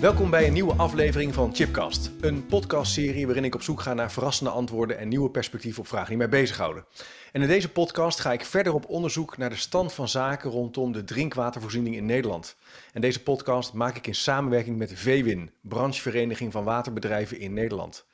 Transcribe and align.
Welkom 0.00 0.30
bij 0.30 0.46
een 0.46 0.52
nieuwe 0.52 0.74
aflevering 0.74 1.34
van 1.34 1.54
Chipcast, 1.54 2.10
een 2.20 2.46
podcastserie 2.46 3.26
waarin 3.26 3.44
ik 3.44 3.54
op 3.54 3.62
zoek 3.62 3.80
ga 3.80 3.94
naar 3.94 4.12
verrassende 4.12 4.50
antwoorden 4.50 4.98
en 4.98 5.08
nieuwe 5.08 5.30
perspectieven 5.30 5.80
op 5.80 5.88
vragen 5.88 6.08
die 6.08 6.16
mij 6.16 6.28
bezighouden. 6.28 6.84
En 7.32 7.42
in 7.42 7.48
deze 7.48 7.68
podcast 7.68 8.20
ga 8.20 8.32
ik 8.32 8.44
verder 8.44 8.74
op 8.74 8.88
onderzoek 8.88 9.36
naar 9.36 9.50
de 9.50 9.56
stand 9.56 9.92
van 9.92 10.08
zaken 10.08 10.50
rondom 10.50 10.92
de 10.92 11.04
drinkwatervoorziening 11.04 11.96
in 11.96 12.06
Nederland. 12.06 12.56
En 12.92 13.00
deze 13.00 13.22
podcast 13.22 13.72
maak 13.72 13.96
ik 13.96 14.06
in 14.06 14.14
samenwerking 14.14 14.76
met 14.76 14.92
VWIN, 14.94 15.50
branchevereniging 15.60 16.52
van 16.52 16.64
waterbedrijven 16.64 17.38
in 17.38 17.52
Nederland. 17.52 18.06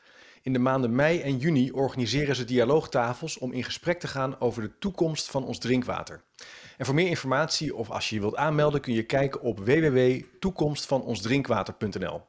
In 0.42 0.52
de 0.52 0.58
maanden 0.58 0.94
mei 0.94 1.20
en 1.20 1.36
juni 1.36 1.72
organiseren 1.72 2.36
ze 2.36 2.44
dialoogtafels 2.44 3.38
om 3.38 3.52
in 3.52 3.64
gesprek 3.64 4.00
te 4.00 4.08
gaan 4.08 4.40
over 4.40 4.62
de 4.62 4.78
toekomst 4.78 5.30
van 5.30 5.44
ons 5.44 5.58
drinkwater. 5.58 6.22
En 6.76 6.86
voor 6.86 6.94
meer 6.94 7.08
informatie 7.08 7.74
of 7.74 7.90
als 7.90 8.08
je 8.08 8.14
je 8.14 8.20
wilt 8.20 8.36
aanmelden 8.36 8.80
kun 8.80 8.94
je 8.94 9.02
kijken 9.02 9.40
op 9.40 9.58
www.toekomstvanonsdrinkwater.nl. 9.58 12.22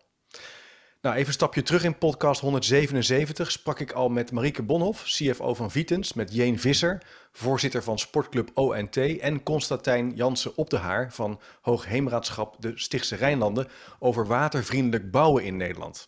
Nou, 1.06 1.18
even 1.18 1.28
een 1.28 1.34
stapje 1.34 1.64
terug 1.64 1.84
in 1.84 1.98
podcast 1.98 2.42
177 2.42 3.52
sprak 3.52 3.80
ik 3.80 3.92
al 3.92 4.10
met 4.10 4.32
Marieke 4.32 4.64
Bonhoff, 4.64 5.04
CFO 5.04 5.54
van 5.54 5.72
Vitens, 5.72 6.14
met 6.14 6.34
Jeen 6.34 6.60
Visser, 6.60 7.02
voorzitter 7.32 7.84
van 7.84 8.00
sportclub 8.00 8.52
ONT 8.54 8.98
en 8.98 9.44
Constantijn 9.44 10.12
Jansen 10.16 10.52
op 10.56 10.70
de 10.70 10.78
Haar 10.78 11.14
van 11.14 11.40
Hoogheemraadschap 11.62 12.56
de 12.60 12.72
Stichtse 12.76 13.16
Rijnlanden 13.16 13.68
over 14.00 14.28
watervriendelijk 14.28 15.12
bouwen 15.12 15.44
in 15.44 15.58
Nederland. 15.58 16.08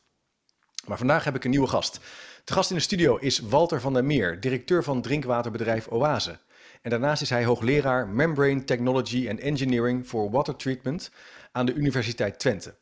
Maar 0.86 0.98
vandaag 0.98 1.24
heb 1.24 1.36
ik 1.36 1.44
een 1.44 1.50
nieuwe 1.50 1.68
gast. 1.68 2.00
De 2.48 2.54
gast 2.54 2.70
in 2.70 2.76
de 2.76 2.82
studio 2.82 3.16
is 3.16 3.40
Walter 3.40 3.82
van 3.82 3.94
der 3.94 4.06
Meer, 4.06 4.40
directeur 4.40 4.84
van 4.84 5.02
drinkwaterbedrijf 5.02 5.88
Oase. 5.88 6.40
En 6.82 6.90
daarnaast 6.90 7.22
is 7.22 7.30
hij 7.30 7.46
hoogleraar 7.46 8.08
Membrane 8.08 8.64
Technology 8.64 9.30
and 9.30 9.40
Engineering 9.40 10.06
for 10.06 10.32
Water 10.32 10.56
Treatment 10.56 11.12
aan 11.52 11.66
de 11.66 11.74
Universiteit 11.74 12.40
Twente. 12.40 12.78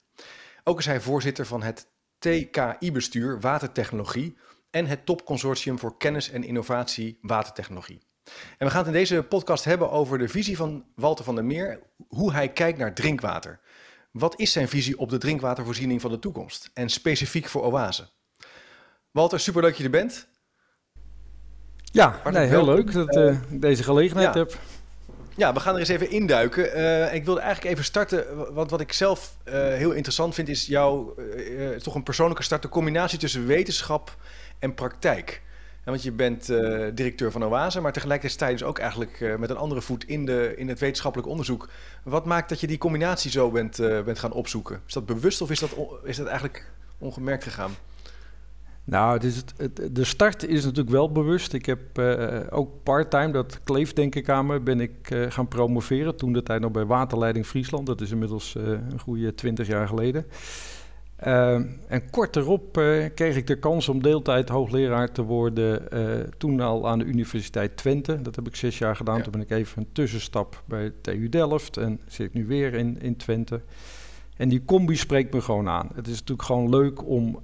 Ook 0.63 0.79
is 0.79 0.85
hij 0.85 1.01
voorzitter 1.01 1.45
van 1.45 1.63
het 1.63 1.87
TKI-bestuur 2.19 3.39
Watertechnologie 3.39 4.37
en 4.71 4.85
het 4.85 5.05
topconsortium 5.05 5.79
voor 5.79 5.97
kennis 5.97 6.29
en 6.29 6.43
innovatie 6.43 7.17
watertechnologie. 7.21 8.01
En 8.57 8.65
we 8.65 8.69
gaan 8.69 8.79
het 8.85 8.87
in 8.87 8.99
deze 8.99 9.23
podcast 9.23 9.63
hebben 9.63 9.91
over 9.91 10.17
de 10.17 10.27
visie 10.27 10.57
van 10.57 10.85
Walter 10.95 11.25
van 11.25 11.35
der 11.35 11.45
Meer, 11.45 11.79
hoe 12.07 12.33
hij 12.33 12.49
kijkt 12.49 12.77
naar 12.77 12.93
drinkwater. 12.93 13.59
Wat 14.11 14.39
is 14.39 14.51
zijn 14.51 14.67
visie 14.67 14.97
op 14.97 15.09
de 15.09 15.17
drinkwatervoorziening 15.17 16.01
van 16.01 16.11
de 16.11 16.19
toekomst 16.19 16.69
en 16.73 16.89
specifiek 16.89 17.47
voor 17.47 17.63
Oase? 17.63 18.13
Walter, 19.15 19.39
super 19.39 19.61
leuk 19.61 19.69
dat 19.69 19.79
je 19.79 19.83
er 19.83 19.89
bent. 19.89 20.27
Ja, 21.81 22.21
nee, 22.31 22.47
heel 22.47 22.65
leuk 22.65 22.93
dat 22.93 23.15
ik 23.15 23.61
deze 23.61 23.83
gelegenheid 23.83 24.33
ja. 24.33 24.39
heb. 24.39 24.57
Ja, 25.35 25.53
we 25.53 25.59
gaan 25.59 25.73
er 25.73 25.79
eens 25.79 25.89
even 25.89 26.09
induiken. 26.09 26.77
Uh, 26.77 27.13
ik 27.13 27.25
wilde 27.25 27.39
eigenlijk 27.39 27.73
even 27.73 27.85
starten, 27.85 28.53
want 28.53 28.69
wat 28.69 28.81
ik 28.81 28.93
zelf 28.93 29.37
uh, 29.45 29.53
heel 29.53 29.91
interessant 29.91 30.33
vind, 30.33 30.49
is 30.49 30.65
jouw, 30.65 31.15
toch 31.81 31.95
een 31.95 32.03
persoonlijke 32.03 32.43
start, 32.43 32.61
de 32.61 32.69
combinatie 32.69 33.19
tussen 33.19 33.45
wetenschap 33.45 34.17
en 34.59 34.73
praktijk. 34.73 35.41
Ja, 35.85 35.91
want 35.91 36.03
je 36.03 36.11
bent 36.11 36.45
directeur 36.93 37.31
van 37.31 37.43
Oase, 37.43 37.81
maar 37.81 37.93
tegelijkertijd 37.93 38.39
sta 38.39 38.47
je 38.47 38.57
dus 38.57 38.67
ook 38.67 38.79
eigenlijk 38.79 39.35
met 39.37 39.49
een 39.49 39.57
andere 39.57 39.81
voet 39.81 40.07
in, 40.07 40.25
de, 40.25 40.53
in 40.57 40.67
het 40.67 40.79
wetenschappelijk 40.79 41.29
onderzoek. 41.29 41.69
Wat 42.03 42.25
maakt 42.25 42.49
dat 42.49 42.59
je 42.59 42.67
die 42.67 42.77
combinatie 42.77 43.31
zo 43.31 43.51
bent, 43.51 43.77
bent 43.77 44.19
gaan 44.19 44.31
opzoeken? 44.31 44.81
Is 44.87 44.93
dat 44.93 45.05
bewust 45.05 45.41
of 45.41 45.51
is 45.51 45.59
dat, 45.59 45.75
is 46.03 46.17
dat 46.17 46.27
eigenlijk 46.27 46.71
ongemerkt 46.97 47.43
gegaan? 47.43 47.75
Nou, 48.85 49.13
het, 49.13 49.53
het, 49.57 49.95
de 49.95 50.03
start 50.03 50.47
is 50.47 50.63
natuurlijk 50.63 50.89
wel 50.89 51.11
bewust. 51.11 51.53
Ik 51.53 51.65
heb 51.65 51.99
uh, 51.99 52.39
ook 52.49 52.83
parttime, 52.83 53.31
dat 53.31 53.59
kleeft 53.63 53.95
denk 53.95 54.15
ik 54.15 54.29
aan 54.29 54.45
me, 54.45 54.59
ben 54.59 54.79
ik 54.79 55.11
uh, 55.11 55.31
gaan 55.31 55.47
promoveren. 55.47 56.15
Toen 56.15 56.33
de 56.33 56.43
tijd 56.43 56.61
nog 56.61 56.71
bij 56.71 56.85
Waterleiding 56.85 57.45
Friesland. 57.45 57.85
Dat 57.85 58.01
is 58.01 58.11
inmiddels 58.11 58.55
uh, 58.57 58.67
een 58.67 58.99
goede 58.99 59.35
twintig 59.35 59.67
jaar 59.67 59.87
geleden. 59.87 60.25
en 61.87 62.09
kort 62.11 62.35
erop 62.35 62.71
kreeg 63.15 63.35
ik 63.35 63.47
de 63.47 63.59
kans 63.59 63.89
om 63.89 64.01
deeltijd 64.01 64.49
hoogleraar 64.49 65.11
te 65.11 65.21
worden. 65.21 65.87
toen 66.37 66.59
al 66.59 66.87
aan 66.87 66.99
de 66.99 67.05
Universiteit 67.05 67.77
Twente. 67.77 68.21
Dat 68.21 68.35
heb 68.35 68.47
ik 68.47 68.55
zes 68.55 68.77
jaar 68.77 68.95
gedaan. 68.95 69.17
Ja. 69.17 69.23
Toen 69.23 69.31
ben 69.31 69.41
ik 69.41 69.51
even 69.51 69.81
een 69.81 69.91
tussenstap 69.91 70.63
bij 70.65 70.91
TU 71.01 71.29
Delft. 71.29 71.77
En 71.77 71.99
zit 72.07 72.27
ik 72.27 72.33
nu 72.33 72.45
weer 72.45 72.73
in, 72.73 73.01
in 73.01 73.15
Twente. 73.15 73.61
En 74.37 74.49
die 74.49 74.65
combi 74.65 74.95
spreekt 74.95 75.33
me 75.33 75.41
gewoon 75.41 75.69
aan. 75.69 75.89
Het 75.95 76.07
is 76.07 76.19
natuurlijk 76.19 76.47
gewoon 76.47 76.69
leuk 76.69 77.07
om 77.07 77.39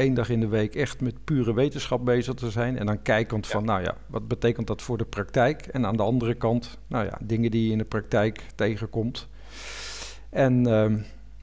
één 0.00 0.14
dag 0.14 0.28
in 0.28 0.40
de 0.40 0.48
week 0.48 0.74
echt 0.74 1.00
met 1.00 1.24
pure 1.24 1.54
wetenschap 1.54 2.04
bezig 2.04 2.34
te 2.34 2.50
zijn. 2.50 2.78
En 2.78 2.86
dan 2.86 3.02
kijkend 3.02 3.46
van, 3.46 3.64
nou 3.64 3.82
ja, 3.82 3.96
wat 4.06 4.28
betekent 4.28 4.66
dat 4.66 4.82
voor 4.82 4.98
de 4.98 5.04
praktijk? 5.04 5.66
En 5.66 5.86
aan 5.86 5.96
de 5.96 6.02
andere 6.02 6.34
kant, 6.34 6.78
nou 6.86 7.04
ja, 7.04 7.18
dingen 7.20 7.50
die 7.50 7.66
je 7.66 7.72
in 7.72 7.78
de 7.78 7.84
praktijk 7.84 8.44
tegenkomt. 8.54 9.28
En 10.30 10.68
uh, 10.68 10.94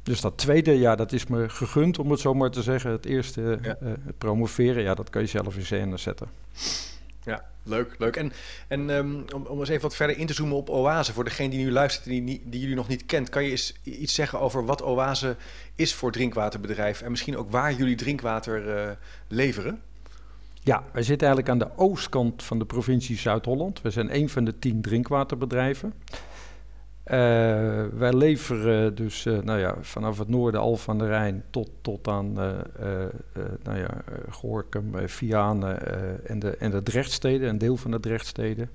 dus 0.03 0.21
dat 0.21 0.37
tweede, 0.37 0.79
ja, 0.79 0.95
dat 0.95 1.11
is 1.11 1.27
me 1.27 1.49
gegund, 1.49 1.99
om 1.99 2.11
het 2.11 2.19
zo 2.19 2.33
maar 2.33 2.51
te 2.51 2.61
zeggen. 2.61 2.91
Het 2.91 3.05
eerste, 3.05 3.59
ja. 3.61 3.77
uh, 3.81 3.89
het 4.05 4.17
promoveren, 4.17 4.83
ja, 4.83 4.93
dat 4.93 5.09
kan 5.09 5.21
je 5.21 5.27
zelf 5.27 5.55
in 5.55 5.65
scène 5.65 5.97
zetten. 5.97 6.27
Ja, 7.23 7.43
leuk, 7.67 7.95
leuk. 7.97 8.15
En, 8.15 8.31
en 8.67 8.89
um, 8.89 9.25
om, 9.35 9.45
om 9.45 9.59
eens 9.59 9.69
even 9.69 9.81
wat 9.81 9.95
verder 9.95 10.17
in 10.17 10.25
te 10.25 10.33
zoomen 10.33 10.57
op 10.57 10.69
Oase, 10.69 11.13
voor 11.13 11.23
degene 11.23 11.49
die 11.49 11.59
nu 11.59 11.71
luistert 11.71 12.05
en 12.05 12.25
die, 12.25 12.41
die 12.45 12.59
jullie 12.59 12.75
nog 12.75 12.87
niet 12.87 13.05
kent, 13.05 13.29
kan 13.29 13.43
je 13.43 13.51
eens 13.51 13.73
iets 13.83 14.13
zeggen 14.13 14.39
over 14.39 14.65
wat 14.65 14.83
Oase 14.83 15.35
is 15.75 15.93
voor 15.93 16.11
drinkwaterbedrijf 16.11 17.01
en 17.01 17.09
misschien 17.09 17.37
ook 17.37 17.51
waar 17.51 17.73
jullie 17.73 17.95
drinkwater 17.95 18.67
uh, 18.67 18.91
leveren? 19.27 19.81
Ja, 20.63 20.83
wij 20.91 21.03
zitten 21.03 21.27
eigenlijk 21.27 21.49
aan 21.49 21.69
de 21.69 21.77
oostkant 21.83 22.43
van 22.43 22.59
de 22.59 22.65
provincie 22.65 23.17
Zuid-Holland. 23.17 23.81
We 23.81 23.89
zijn 23.89 24.15
een 24.15 24.29
van 24.29 24.45
de 24.45 24.59
tien 24.59 24.81
drinkwaterbedrijven. 24.81 25.93
Uh, 27.07 27.13
wij 27.93 28.13
leveren 28.13 28.95
dus 28.95 29.25
uh, 29.25 29.39
nou 29.39 29.59
ja, 29.59 29.75
vanaf 29.81 30.17
het 30.17 30.27
noorden 30.27 30.61
Al 30.61 30.75
van 30.75 30.97
de 30.97 31.05
Rijn 31.05 31.43
tot, 31.49 31.69
tot 31.81 32.07
aan 32.07 32.29
uh, 32.29 32.53
nou 33.63 33.77
ja, 33.77 34.03
Gorkum, 34.29 35.07
Vianen 35.09 35.79
en, 36.25 36.39
de, 36.39 36.57
en 36.57 36.71
de 36.71 36.83
Drechtsteden, 36.83 37.49
een 37.49 37.57
deel 37.57 37.77
van 37.77 37.91
de 37.91 37.99
Drechtsteden. 37.99 38.69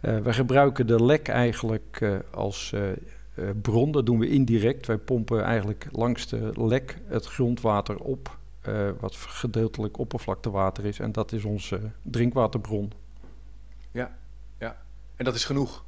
wij 0.00 0.32
gebruiken 0.32 0.86
de 0.86 1.04
lek 1.04 1.28
eigenlijk 1.28 2.20
als 2.30 2.74
bron, 3.62 3.92
dat 3.92 4.06
doen 4.06 4.18
we 4.18 4.28
indirect. 4.28 4.86
Wij 4.86 4.98
pompen 4.98 5.42
eigenlijk 5.42 5.88
langs 5.92 6.28
de 6.28 6.52
lek 6.54 6.98
het 7.06 7.26
grondwater 7.26 7.96
op, 7.96 8.38
wat 9.00 9.16
gedeeltelijk 9.16 9.98
oppervlaktewater 9.98 10.84
is. 10.84 10.98
En 10.98 11.12
dat 11.12 11.32
is 11.32 11.44
onze 11.44 11.80
drinkwaterbron. 12.02 12.92
Ja, 13.90 14.16
ja. 14.58 14.76
En 15.16 15.24
dat 15.24 15.34
is 15.34 15.44
genoeg? 15.44 15.84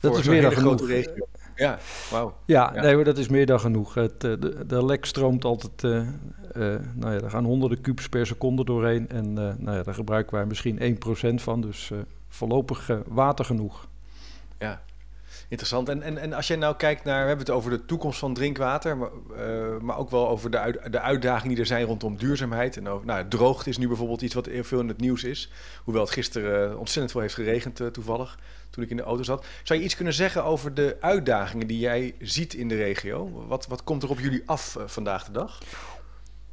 Dat 0.00 0.18
is 0.18 0.28
meer 0.28 0.42
dan 0.42 0.52
genoeg. 0.52 0.86
Regio. 0.86 1.26
Ja, 1.56 1.78
wauw. 2.10 2.34
Ja, 2.44 2.70
ja, 2.74 2.80
nee, 2.82 2.94
maar 2.94 3.04
dat 3.04 3.18
is 3.18 3.28
meer 3.28 3.46
dan 3.46 3.60
genoeg. 3.60 3.94
Het, 3.94 4.20
de, 4.20 4.66
de 4.66 4.84
lek 4.84 5.04
stroomt 5.04 5.44
altijd, 5.44 5.82
uh, 5.82 5.96
uh, 5.96 6.04
nou 6.94 7.14
ja, 7.14 7.20
er 7.20 7.30
gaan 7.30 7.44
honderden 7.44 7.80
kubus 7.80 8.08
per 8.08 8.26
seconde 8.26 8.64
doorheen. 8.64 9.08
En 9.08 9.26
uh, 9.26 9.52
nou 9.58 9.76
ja, 9.76 9.82
daar 9.82 9.94
gebruiken 9.94 10.34
wij 10.34 10.46
misschien 10.46 10.98
1% 11.38 11.42
van, 11.42 11.60
dus 11.60 11.90
voorlopig 12.28 12.90
water 13.06 13.44
genoeg. 13.44 13.86
Ja, 14.58 14.82
interessant. 15.50 15.88
En, 15.88 16.02
en, 16.02 16.18
en 16.18 16.32
als 16.32 16.46
jij 16.46 16.56
nou 16.56 16.76
kijkt 16.76 17.04
naar, 17.04 17.20
we 17.20 17.28
hebben 17.28 17.46
het 17.46 17.54
over 17.54 17.70
de 17.70 17.84
toekomst 17.84 18.18
van 18.18 18.34
drinkwater, 18.34 18.96
maar, 18.96 19.10
maar 19.80 19.98
ook 19.98 20.10
wel 20.10 20.28
over 20.28 20.50
de, 20.50 20.80
de 20.90 21.00
uitdagingen 21.00 21.48
die 21.48 21.58
er 21.58 21.66
zijn 21.66 21.84
rondom 21.84 22.16
duurzaamheid. 22.16 22.76
En 22.76 22.88
over, 22.88 23.06
nou, 23.06 23.28
droogte 23.28 23.68
is 23.68 23.78
nu 23.78 23.86
bijvoorbeeld 23.86 24.22
iets 24.22 24.34
wat 24.34 24.46
heel 24.46 24.64
veel 24.64 24.80
in 24.80 24.88
het 24.88 25.00
nieuws 25.00 25.24
is. 25.24 25.50
Hoewel 25.84 26.02
het 26.02 26.12
gisteren 26.12 26.78
ontzettend 26.78 27.10
veel 27.10 27.20
heeft 27.20 27.34
geregend 27.34 27.80
toevallig 27.92 28.38
toen 28.70 28.84
ik 28.84 28.90
in 28.90 28.96
de 28.96 29.02
auto 29.02 29.22
zat. 29.22 29.46
Zou 29.62 29.78
je 29.78 29.84
iets 29.84 29.96
kunnen 29.96 30.14
zeggen 30.14 30.44
over 30.44 30.74
de 30.74 30.96
uitdagingen 31.00 31.66
die 31.66 31.78
jij 31.78 32.14
ziet 32.20 32.54
in 32.54 32.68
de 32.68 32.76
regio? 32.76 33.46
Wat, 33.46 33.66
wat 33.66 33.84
komt 33.84 34.02
er 34.02 34.10
op 34.10 34.20
jullie 34.20 34.42
af 34.46 34.76
vandaag 34.86 35.24
de 35.24 35.32
dag? 35.32 35.58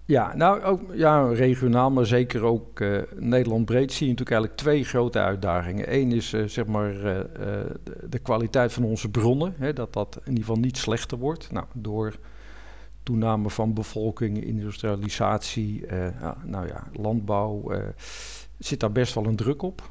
Ja, 0.08 0.36
nou 0.36 0.62
ook 0.62 0.82
ja, 0.94 1.28
regionaal, 1.28 1.92
maar 1.92 2.06
zeker 2.06 2.44
ook 2.44 2.80
uh, 2.80 3.02
Nederland 3.16 3.66
breed 3.66 3.92
zie 3.92 4.06
je 4.08 4.12
natuurlijk 4.12 4.32
eigenlijk 4.32 4.62
twee 4.62 4.84
grote 4.84 5.20
uitdagingen. 5.20 5.94
Eén 5.94 6.12
is 6.12 6.34
uh, 6.34 6.48
zeg 6.48 6.66
maar 6.66 6.94
de, 6.94 7.80
de, 8.10 8.20
kwaliteit 8.20 8.74
van 8.74 8.84
onze 8.84 9.10
bronnen, 9.10 9.54
hè, 9.58 9.74
dat 9.74 9.94
dat 9.94 10.16
in 10.16 10.30
ieder 10.30 10.44
geval 10.44 10.62
niet 10.62 10.78
slechter 10.78 11.18
wordt. 11.18 11.52
Nou, 11.52 11.66
door 11.74 12.16
toename 13.04 13.50
van 13.50 13.74
bevolking, 13.74 14.44
industrialisatie, 14.44 15.86
nou 16.44 16.68
ja, 16.68 16.88
landbouw, 16.94 17.72
zit 18.58 18.80
daar 18.80 18.92
best 18.92 19.14
wel 19.14 19.26
een 19.26 19.36
druk 19.36 19.62
op. 19.62 19.90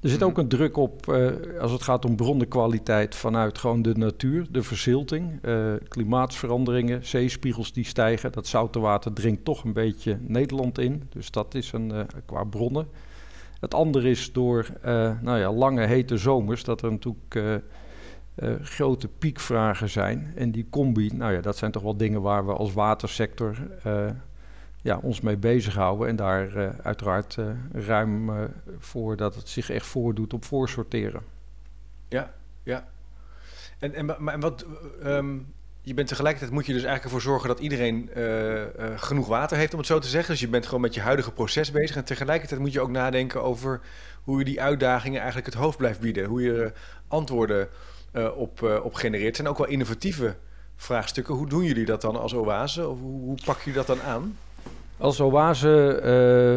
Er 0.00 0.08
zit 0.08 0.22
ook 0.22 0.38
een 0.38 0.48
druk 0.48 0.76
op 0.76 1.06
uh, 1.06 1.30
als 1.60 1.72
het 1.72 1.82
gaat 1.82 2.04
om 2.04 2.16
bronnenkwaliteit 2.16 3.14
vanuit 3.14 3.58
gewoon 3.58 3.82
de 3.82 3.94
natuur, 3.94 4.46
de 4.50 4.62
verzilting, 4.62 5.38
uh, 5.42 5.72
klimaatsveranderingen, 5.88 7.06
zeespiegels 7.06 7.72
die 7.72 7.84
stijgen. 7.84 8.32
Dat 8.32 8.46
zoute 8.46 8.78
water 8.78 9.12
dringt 9.12 9.44
toch 9.44 9.64
een 9.64 9.72
beetje 9.72 10.18
Nederland 10.20 10.78
in. 10.78 11.02
Dus 11.08 11.30
dat 11.30 11.54
is 11.54 11.72
een 11.72 11.90
uh, 11.90 12.00
qua 12.26 12.44
bronnen. 12.44 12.88
Het 13.60 13.74
andere 13.74 14.10
is 14.10 14.32
door 14.32 14.66
nou 15.20 15.38
ja, 15.38 15.52
lange 15.52 15.86
hete 15.86 16.16
zomers 16.16 16.64
dat 16.64 16.82
er 16.82 16.90
natuurlijk 16.90 17.62
grote 18.62 19.08
piekvragen 19.08 19.88
zijn. 19.88 20.32
En 20.34 20.50
die 20.50 20.66
combi, 20.70 21.10
nou 21.14 21.32
ja, 21.32 21.40
dat 21.40 21.56
zijn 21.56 21.70
toch 21.70 21.82
wel 21.82 21.96
dingen 21.96 22.22
waar 22.22 22.46
we 22.46 22.52
als 22.52 22.72
watersector 22.72 23.56
ja, 24.88 24.98
ons 25.02 25.20
mee 25.20 25.36
bezighouden 25.36 26.08
en 26.08 26.16
daar 26.16 26.56
uh, 26.56 26.68
uiteraard 26.82 27.36
uh, 27.38 27.46
ruim 27.72 28.30
uh, 28.30 28.36
voor 28.78 29.16
dat 29.16 29.34
het 29.34 29.48
zich 29.48 29.70
echt 29.70 29.86
voordoet 29.86 30.32
op 30.32 30.44
voorsorteren. 30.44 31.22
Ja, 32.08 32.34
ja. 32.62 32.88
En, 33.78 33.94
en, 33.94 34.04
maar, 34.04 34.34
en 34.34 34.40
wat, 34.40 34.66
um, 35.04 35.54
je 35.80 35.94
bent 35.94 36.08
tegelijkertijd 36.08 36.52
moet 36.52 36.66
je 36.66 36.72
dus 36.72 36.82
eigenlijk 36.82 37.14
ervoor 37.14 37.30
zorgen 37.30 37.48
dat 37.48 37.58
iedereen 37.58 38.10
genoeg 38.96 39.26
water 39.26 39.56
heeft, 39.56 39.72
om 39.72 39.78
het 39.78 39.88
zo 39.88 39.98
te 39.98 40.08
zeggen. 40.08 40.30
Dus 40.30 40.40
je 40.40 40.48
bent 40.48 40.64
gewoon 40.64 40.80
met 40.80 40.94
je 40.94 41.00
huidige 41.00 41.32
proces 41.32 41.70
bezig. 41.70 41.96
En 41.96 42.04
tegelijkertijd 42.04 42.60
moet 42.60 42.72
je 42.72 42.80
ook 42.80 42.90
nadenken 42.90 43.42
over 43.42 43.80
hoe 44.22 44.38
je 44.38 44.44
die 44.44 44.62
uitdagingen 44.62 45.18
eigenlijk 45.18 45.46
het 45.46 45.62
hoofd 45.62 45.78
blijft 45.78 46.00
bieden. 46.00 46.24
Hoe 46.24 46.42
je 46.42 46.72
antwoorden 47.08 47.68
op, 48.36 48.80
op 48.82 48.94
genereert. 48.94 49.36
Zijn 49.36 49.48
ook 49.48 49.58
wel 49.58 49.66
innovatieve 49.66 50.36
vraagstukken. 50.76 51.34
Hoe 51.34 51.48
doen 51.48 51.64
jullie 51.64 51.84
dat 51.84 52.00
dan 52.00 52.16
als 52.16 52.34
Oase? 52.34 52.88
Of 52.88 53.00
hoe, 53.00 53.20
hoe 53.20 53.38
pak 53.44 53.60
je 53.60 53.72
dat 53.72 53.86
dan 53.86 54.02
aan? 54.02 54.36
Als 55.00 55.20
Oase, 55.20 56.02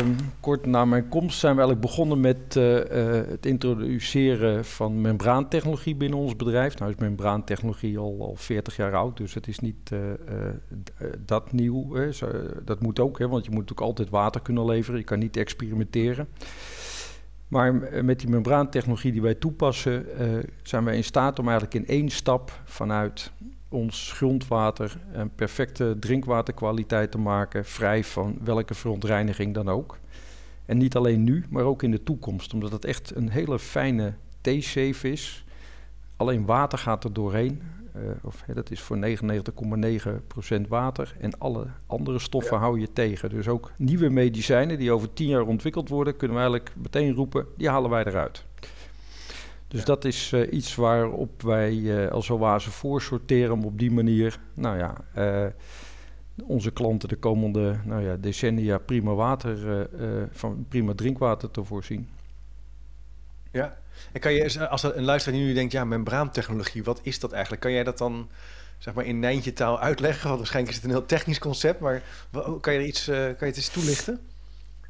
uh, 0.01 0.07
kort 0.39 0.65
na 0.65 0.85
mijn 0.85 1.09
komst, 1.09 1.39
zijn 1.39 1.55
we 1.55 1.61
eigenlijk 1.61 1.89
begonnen 1.91 2.19
met 2.19 2.55
uh, 2.55 2.75
uh, 2.75 2.83
het 3.27 3.45
introduceren 3.45 4.65
van 4.65 5.01
membraantechnologie 5.01 5.95
binnen 5.95 6.19
ons 6.19 6.35
bedrijf. 6.35 6.79
Nou 6.79 6.91
is 6.91 6.97
membraantechnologie 6.97 7.97
al, 7.97 8.17
al 8.19 8.35
40 8.35 8.75
jaar 8.75 8.95
oud, 8.95 9.17
dus 9.17 9.33
het 9.33 9.47
is 9.47 9.59
niet 9.59 9.91
dat 11.25 11.51
nieuw. 11.51 11.93
Hè. 11.93 12.09
Dat 12.65 12.81
moet 12.81 12.99
ook, 12.99 13.19
hè, 13.19 13.27
want 13.27 13.45
je 13.45 13.51
moet 13.51 13.59
natuurlijk 13.59 13.87
altijd 13.87 14.09
water 14.09 14.41
kunnen 14.41 14.65
leveren. 14.65 14.99
Je 14.99 15.05
kan 15.05 15.19
niet 15.19 15.37
experimenteren. 15.37 16.27
Maar 17.51 17.73
met 18.03 18.19
die 18.19 18.29
membraantechnologie 18.29 19.11
die 19.11 19.21
wij 19.21 19.35
toepassen, 19.35 20.05
zijn 20.63 20.83
wij 20.83 20.95
in 20.95 21.03
staat 21.03 21.39
om 21.39 21.49
eigenlijk 21.49 21.75
in 21.75 21.87
één 21.87 22.09
stap 22.09 22.61
vanuit 22.63 23.31
ons 23.69 24.11
grondwater 24.11 24.97
een 25.11 25.29
perfecte 25.35 25.95
drinkwaterkwaliteit 25.99 27.11
te 27.11 27.17
maken, 27.17 27.65
vrij 27.65 28.03
van 28.03 28.37
welke 28.43 28.73
verontreiniging 28.73 29.53
dan 29.53 29.69
ook. 29.69 29.97
En 30.65 30.77
niet 30.77 30.95
alleen 30.95 31.23
nu, 31.23 31.45
maar 31.49 31.63
ook 31.63 31.83
in 31.83 31.91
de 31.91 32.03
toekomst, 32.03 32.53
omdat 32.53 32.71
het 32.71 32.85
echt 32.85 33.15
een 33.15 33.29
hele 33.29 33.59
fijne 33.59 34.13
T-safe 34.41 35.11
is. 35.11 35.45
Alleen 36.15 36.45
water 36.45 36.77
gaat 36.77 37.03
er 37.03 37.13
doorheen. 37.13 37.61
Uh, 37.95 38.01
of, 38.23 38.43
hè, 38.45 38.53
dat 38.53 38.71
is 38.71 38.81
voor 38.81 38.97
99,9% 38.97 40.67
water. 40.67 41.15
En 41.19 41.37
alle 41.37 41.67
andere 41.87 42.19
stoffen 42.19 42.57
ja. 42.57 42.63
hou 42.63 42.79
je 42.79 42.93
tegen. 42.93 43.29
Dus 43.29 43.47
ook 43.47 43.71
nieuwe 43.77 44.09
medicijnen 44.09 44.77
die 44.77 44.91
over 44.91 45.13
10 45.13 45.27
jaar 45.27 45.45
ontwikkeld 45.45 45.89
worden, 45.89 46.17
kunnen 46.17 46.37
we 46.37 46.43
eigenlijk 46.43 46.73
meteen 46.75 47.13
roepen, 47.13 47.45
die 47.57 47.69
halen 47.69 47.89
wij 47.89 48.03
eruit. 48.03 48.45
Dus 49.67 49.79
ja. 49.79 49.85
dat 49.85 50.05
is 50.05 50.31
uh, 50.31 50.53
iets 50.53 50.75
waarop 50.75 51.41
wij 51.41 51.73
uh, 51.73 52.07
als 52.07 52.29
oase 52.29 52.71
voor 52.71 53.01
sorteren 53.01 53.53
om 53.53 53.65
op 53.65 53.79
die 53.79 53.91
manier, 53.91 54.39
nou 54.53 54.77
ja, 54.77 54.95
uh, 55.17 55.51
onze 56.45 56.71
klanten 56.71 57.09
de 57.09 57.15
komende 57.15 57.79
nou 57.85 58.01
ja, 58.01 58.15
decennia 58.15 58.77
prima 58.77 59.13
water, 59.13 59.87
van 60.31 60.65
prima 60.69 60.93
drinkwater 60.93 61.51
te 61.51 61.63
voorzien. 61.63 62.09
Ja, 63.51 63.77
en 64.11 64.19
kan 64.19 64.33
je, 64.33 64.67
als 64.69 64.83
een 64.83 65.03
luisteraar 65.03 65.37
die 65.37 65.47
nu 65.47 65.53
denkt, 65.53 65.71
ja, 65.71 65.83
membraantechnologie, 65.83 66.83
wat 66.83 66.99
is 67.03 67.19
dat 67.19 67.31
eigenlijk? 67.31 67.61
Kan 67.61 67.71
jij 67.71 67.83
dat 67.83 67.97
dan 67.97 68.29
zeg 68.77 68.93
maar 68.93 69.05
in 69.05 69.19
Nijntje 69.19 69.53
taal 69.53 69.79
uitleggen? 69.79 70.25
Want 70.27 70.37
waarschijnlijk 70.37 70.75
is 70.75 70.81
het 70.81 70.91
een 70.91 70.97
heel 70.97 71.07
technisch 71.07 71.39
concept, 71.39 71.79
maar 71.79 72.01
kan 72.61 72.73
je 72.73 72.79
er 72.79 72.85
iets, 72.85 73.05
kan 73.05 73.15
je 73.15 73.45
het 73.45 73.55
eens 73.55 73.69
toelichten? 73.69 74.19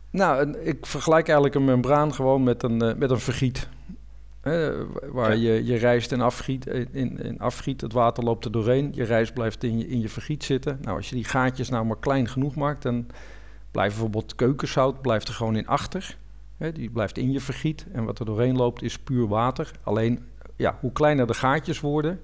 Nou, 0.10 0.58
ik 0.58 0.86
vergelijk 0.86 1.26
eigenlijk 1.26 1.56
een 1.56 1.66
membraan 1.66 2.14
gewoon 2.14 2.44
met 2.44 2.64
een, 2.64 2.78
met 2.78 3.10
een 3.10 3.20
vergiet. 3.20 3.68
Hè, 4.42 4.86
waar 5.12 5.38
ja. 5.38 5.54
je 5.54 5.66
je 5.66 5.78
rijst 5.78 6.12
en 6.12 6.22
afgiet, 6.22 6.66
in, 6.66 7.20
in 7.20 7.40
afgiet, 7.40 7.82
het 7.82 7.94
water 7.94 8.24
loopt 8.24 8.46
er 8.46 8.52
doorheen, 8.52 8.92
je 8.94 9.04
rijst 9.04 9.34
blijft 9.34 9.64
in 9.64 9.78
je, 9.78 9.88
in 9.88 10.02
je 10.02 10.10
vergiet 10.10 10.44
zitten. 10.44 10.78
Nou, 10.82 10.98
als 10.98 11.10
je 11.10 11.16
die 11.16 11.24
gaatjes 11.24 11.70
nou 11.70 11.86
maar 11.86 12.00
klein 12.00 12.28
genoeg 12.28 12.56
maakt, 12.56 12.82
dan 12.82 13.08
blijft 13.72 13.94
bijvoorbeeld 13.94 14.36
keukenzout 14.36 15.02
blijft 15.02 15.28
er 15.28 15.34
gewoon 15.34 15.56
in 15.56 15.68
achter. 15.68 16.18
Hè, 16.62 16.72
die 16.72 16.90
blijft 16.90 17.18
in 17.18 17.32
je 17.32 17.40
vergiet 17.40 17.86
en 17.92 18.04
wat 18.04 18.20
er 18.20 18.26
doorheen 18.26 18.56
loopt 18.56 18.82
is 18.82 19.00
puur 19.00 19.28
water. 19.28 19.72
Alleen, 19.84 20.26
ja, 20.56 20.78
hoe 20.80 20.92
kleiner 20.92 21.28
de 21.28 21.34
gaatjes 21.34 21.80
worden, 21.80 22.22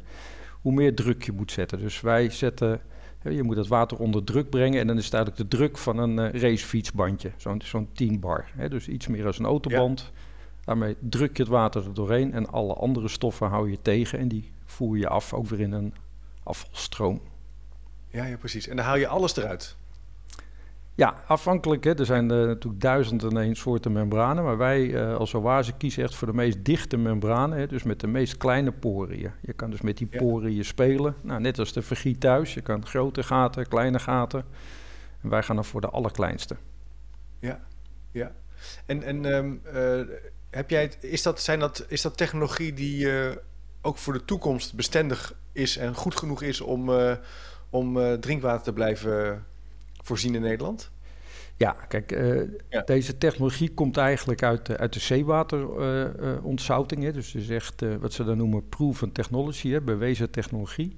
hoe 0.62 0.74
meer 0.74 0.96
druk 0.96 1.24
je 1.24 1.32
moet 1.32 1.52
zetten. 1.52 1.80
Dus 1.80 2.02
wij 2.02 2.30
zetten, 2.30 2.82
hè, 3.20 3.30
je 3.30 3.44
moet 3.44 3.56
het 3.56 3.68
water 3.68 3.98
onder 3.98 4.24
druk 4.24 4.50
brengen 4.50 4.80
en 4.80 4.88
dan 4.88 4.98
is 4.98 5.06
het 5.06 5.14
eigenlijk 5.14 5.50
de 5.50 5.58
druk 5.58 5.78
van 5.78 5.98
een 5.98 6.18
uh, 6.18 6.42
racefietsbandje, 6.42 7.32
zo'n 7.38 7.62
zo'n 7.62 7.90
10 7.94 8.20
bar. 8.20 8.46
Hè, 8.56 8.70
dus 8.70 8.88
iets 8.88 9.08
meer 9.08 9.26
als 9.26 9.40
een 9.40 9.46
autoband. 9.46 10.00
Ja. 10.00 10.22
Daarmee 10.64 10.96
druk 11.00 11.38
je 11.38 11.44
het 11.44 11.52
water 11.52 11.86
er 11.86 11.94
doorheen 11.94 12.34
en 12.34 12.50
alle 12.50 12.74
andere 12.74 13.08
stoffen 13.08 13.48
hou 13.48 13.72
je 13.72 13.82
tegen 13.82 14.20
en 14.20 14.28
die 14.28 14.52
voer 14.66 14.98
je 14.98 15.08
af 15.08 15.34
ook 15.34 15.48
weer 15.48 15.60
in 15.60 15.72
een 15.72 15.94
afvalstroom. 16.44 17.22
Ja, 18.10 18.26
ja 18.26 18.38
precies. 18.38 18.68
En 18.68 18.76
dan 18.76 18.86
haal 18.86 18.98
je 18.98 19.08
alles 19.08 19.38
eruit. 19.38 19.76
Ja, 20.98 21.24
afhankelijk. 21.28 21.84
Hè. 21.84 22.00
Er 22.00 22.06
zijn 22.06 22.24
uh, 22.24 22.46
natuurlijk 22.46 22.82
duizend 22.82 23.24
en 23.24 23.38
één 23.38 23.56
soorten 23.56 23.92
membranen. 23.92 24.44
Maar 24.44 24.58
wij 24.58 24.82
uh, 24.82 25.16
als 25.16 25.34
Oase 25.34 25.74
kiezen 25.78 26.04
echt 26.04 26.16
voor 26.16 26.28
de 26.28 26.34
meest 26.34 26.66
dichte 26.66 26.98
membranen. 26.98 27.58
Hè, 27.58 27.68
dus 27.68 27.84
met 27.84 28.00
de 28.00 28.08
meest 28.08 28.38
kleine 28.38 28.72
poriën. 28.72 29.32
Je 29.42 29.54
kan 29.54 29.70
dus 29.70 29.82
met 29.82 29.98
die 29.98 30.08
poriën 30.08 30.56
ja. 30.56 30.64
spelen. 30.64 31.16
Nou, 31.22 31.42
net 31.42 31.60
als 31.60 31.74
de 31.74 31.82
vergiet 31.82 32.20
thuis. 32.20 32.54
Je 32.54 32.62
kan 32.62 32.86
grote 32.86 33.24
gaten, 33.24 33.68
kleine 33.68 34.00
gaten. 34.00 34.46
En 35.22 35.30
wij 35.30 35.44
gaan 35.44 35.56
dan 35.56 35.66
voor 35.66 35.82
de 35.82 35.90
allerkleinste. 35.90 36.56
Ja, 37.40 37.60
ja. 38.12 38.32
En, 38.86 39.04
en 39.04 39.26
um, 39.26 39.62
uh, 39.74 40.02
heb 40.50 40.70
jij 40.70 40.82
het, 40.82 40.98
is, 41.02 41.24
dat, 41.24 41.42
zijn 41.42 41.60
dat, 41.60 41.86
is 41.88 42.02
dat 42.02 42.18
technologie 42.18 42.74
die 42.74 43.06
uh, 43.06 43.32
ook 43.82 43.98
voor 43.98 44.14
de 44.14 44.26
toekomst 44.26 44.76
bestendig 44.76 45.36
is 45.52 45.78
en 45.78 45.96
goed 45.96 46.16
genoeg 46.16 46.42
is 46.42 46.62
om, 46.62 46.92
om 47.70 48.20
drinkwater 48.20 48.64
te 48.64 48.74
blijven 48.74 49.46
voorzien 50.08 50.36
in 50.36 50.42
Nederland? 50.42 50.92
Ja, 51.56 51.76
kijk, 51.88 52.12
ja. 52.70 52.82
deze 52.82 53.18
technologie 53.18 53.74
komt 53.74 53.98
eigenlijk 53.98 54.44
uit, 54.44 54.78
uit 54.78 54.94
de 54.94 55.00
zeewaterontzouting. 55.00 57.12
dus 57.12 57.34
het 57.34 57.42
is 57.42 57.50
echt 57.50 57.84
wat 58.00 58.14
ze 58.14 58.24
dan 58.24 58.38
noemen 58.38 58.70
proven 58.70 59.12
technology, 59.12 59.70
hè, 59.70 59.82
bewezen 59.82 60.30
technologie. 60.30 60.98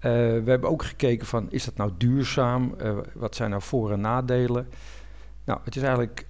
we 0.00 0.42
hebben 0.44 0.70
ook 0.70 0.84
gekeken 0.84 1.26
van, 1.26 1.50
is 1.50 1.64
dat 1.64 1.76
nou 1.76 1.92
duurzaam? 1.98 2.76
wat 3.14 3.34
zijn 3.34 3.50
nou 3.50 3.62
voor- 3.62 3.92
en 3.92 4.00
nadelen? 4.00 4.68
Nou, 5.44 5.60
het 5.64 5.76
is 5.76 5.82
eigenlijk 5.82 6.26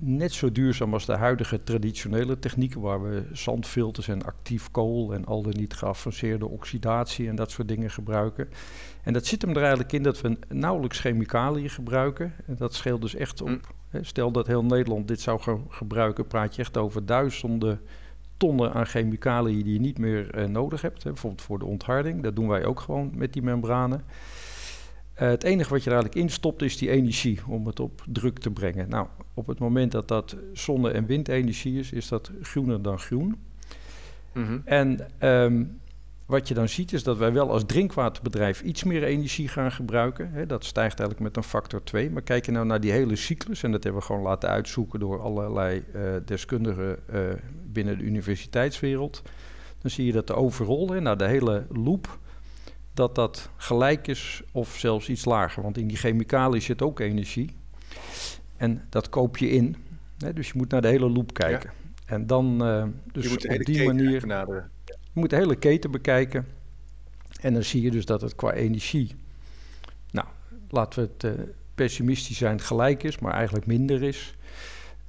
net 0.00 0.32
zo 0.32 0.52
duurzaam 0.52 0.92
als 0.92 1.06
de 1.06 1.16
huidige 1.16 1.62
traditionele 1.62 2.38
technieken, 2.38 2.80
waar 2.80 3.02
we 3.02 3.22
zandfilters 3.32 4.08
en 4.08 4.24
actief 4.24 4.70
kool 4.70 5.14
en 5.14 5.24
al 5.24 5.42
de 5.42 5.52
niet 5.52 5.74
geavanceerde 5.74 6.48
oxidatie 6.48 7.28
en 7.28 7.36
dat 7.36 7.50
soort 7.50 7.68
dingen 7.68 7.90
gebruiken. 7.90 8.48
En 9.02 9.12
dat 9.12 9.26
zit 9.26 9.42
hem 9.42 9.50
er 9.50 9.60
eigenlijk 9.60 9.92
in 9.92 10.02
dat 10.02 10.20
we 10.20 10.38
nauwelijks 10.48 11.00
chemicaliën 11.00 11.70
gebruiken. 11.70 12.32
En 12.46 12.56
dat 12.56 12.74
scheelt 12.74 13.00
dus 13.00 13.14
echt 13.14 13.42
op. 13.42 13.48
Mm. 13.48 14.04
Stel 14.04 14.30
dat 14.30 14.46
heel 14.46 14.64
Nederland 14.64 15.08
dit 15.08 15.20
zou 15.20 15.40
ge 15.40 15.58
gebruiken, 15.68 16.26
praat 16.26 16.54
je 16.54 16.62
echt 16.62 16.76
over 16.76 17.06
duizenden 17.06 17.80
tonnen 18.36 18.72
aan 18.72 18.86
chemicaliën 18.86 19.62
die 19.62 19.72
je 19.72 19.80
niet 19.80 19.98
meer 19.98 20.38
uh, 20.38 20.46
nodig 20.48 20.82
hebt. 20.82 21.02
Hè, 21.02 21.10
bijvoorbeeld 21.10 21.42
voor 21.42 21.58
de 21.58 21.64
ontharding. 21.64 22.22
Dat 22.22 22.36
doen 22.36 22.48
wij 22.48 22.64
ook 22.64 22.80
gewoon 22.80 23.10
met 23.14 23.32
die 23.32 23.42
membranen. 23.42 24.04
Uh, 25.22 25.28
het 25.28 25.42
enige 25.42 25.70
wat 25.70 25.82
je 25.82 25.90
er 25.90 25.96
eigenlijk 25.96 26.24
instopt 26.24 26.62
is 26.62 26.76
die 26.76 26.90
energie 26.90 27.40
om 27.48 27.66
het 27.66 27.80
op 27.80 28.02
druk 28.06 28.38
te 28.38 28.50
brengen. 28.50 28.88
Nou, 28.88 29.06
op 29.34 29.46
het 29.46 29.58
moment 29.58 29.92
dat 29.92 30.08
dat 30.08 30.36
zonne- 30.52 30.90
en 30.90 31.06
windenergie 31.06 31.78
is, 31.78 31.92
is 31.92 32.08
dat 32.08 32.30
groener 32.42 32.82
dan 32.82 32.98
groen. 32.98 33.36
Mm 34.32 34.44
-hmm. 34.44 34.62
En 34.64 35.08
um, 35.20 35.80
wat 36.26 36.48
je 36.48 36.54
dan 36.54 36.68
ziet 36.68 36.92
is 36.92 37.02
dat 37.02 37.16
wij 37.16 37.32
wel 37.32 37.50
als 37.50 37.64
drinkwaterbedrijf 37.66 38.62
iets 38.62 38.84
meer 38.84 39.02
energie 39.02 39.48
gaan 39.48 39.72
gebruiken. 39.72 40.30
Hè, 40.32 40.46
dat 40.46 40.64
stijgt 40.64 40.98
eigenlijk 40.98 41.20
met 41.20 41.36
een 41.36 41.50
factor 41.50 41.84
2. 41.84 42.10
Maar 42.10 42.22
kijk 42.22 42.46
je 42.46 42.52
nou 42.52 42.66
naar 42.66 42.80
die 42.80 42.90
hele 42.90 43.16
cyclus, 43.16 43.62
en 43.62 43.72
dat 43.72 43.84
hebben 43.84 44.00
we 44.00 44.06
gewoon 44.06 44.22
laten 44.22 44.48
uitzoeken 44.48 45.00
door 45.00 45.20
allerlei 45.20 45.84
uh, 45.94 46.02
deskundigen 46.24 46.98
uh, 47.14 47.20
binnen 47.66 47.98
de 47.98 48.04
universiteitswereld. 48.04 49.22
Dan 49.78 49.90
zie 49.90 50.06
je 50.06 50.12
dat 50.12 50.26
de 50.26 50.34
overal, 50.34 50.88
hè, 50.88 51.00
nou 51.00 51.16
de 51.16 51.26
hele 51.26 51.66
loop, 51.70 52.18
dat 52.96 53.14
dat 53.14 53.50
gelijk 53.56 54.06
is 54.06 54.42
of 54.52 54.76
zelfs 54.78 55.08
iets 55.08 55.24
lager. 55.24 55.62
Want 55.62 55.78
in 55.78 55.86
die 55.86 55.96
chemicaliën 55.96 56.62
zit 56.62 56.82
ook 56.82 57.00
energie. 57.00 57.56
En 58.56 58.84
dat 58.88 59.08
koop 59.08 59.36
je 59.36 59.50
in. 59.50 59.76
Hè, 60.18 60.32
dus 60.32 60.46
je 60.46 60.52
moet 60.56 60.70
naar 60.70 60.82
de 60.82 60.88
hele 60.88 61.10
loop 61.10 61.34
kijken. 61.34 61.70
Ja. 61.74 62.14
En 62.14 62.26
dan 62.26 62.66
uh, 62.66 62.84
dus 63.12 63.32
op 63.32 63.64
die 63.64 63.86
manier. 63.86 64.20
Benaderen. 64.20 64.70
Je 64.84 64.94
moet 65.12 65.30
de 65.30 65.36
hele 65.36 65.56
keten 65.56 65.90
bekijken. 65.90 66.46
En 67.40 67.52
dan 67.52 67.62
zie 67.62 67.82
je 67.82 67.90
dus 67.90 68.04
dat 68.04 68.20
het 68.20 68.34
qua 68.34 68.52
energie. 68.52 69.14
Nou, 70.10 70.26
laten 70.68 71.02
we 71.02 71.10
het 71.12 71.38
uh, 71.38 71.46
pessimistisch 71.74 72.38
zijn, 72.38 72.60
gelijk 72.60 73.02
is, 73.02 73.18
maar 73.18 73.32
eigenlijk 73.32 73.66
minder 73.66 74.02
is. 74.02 74.36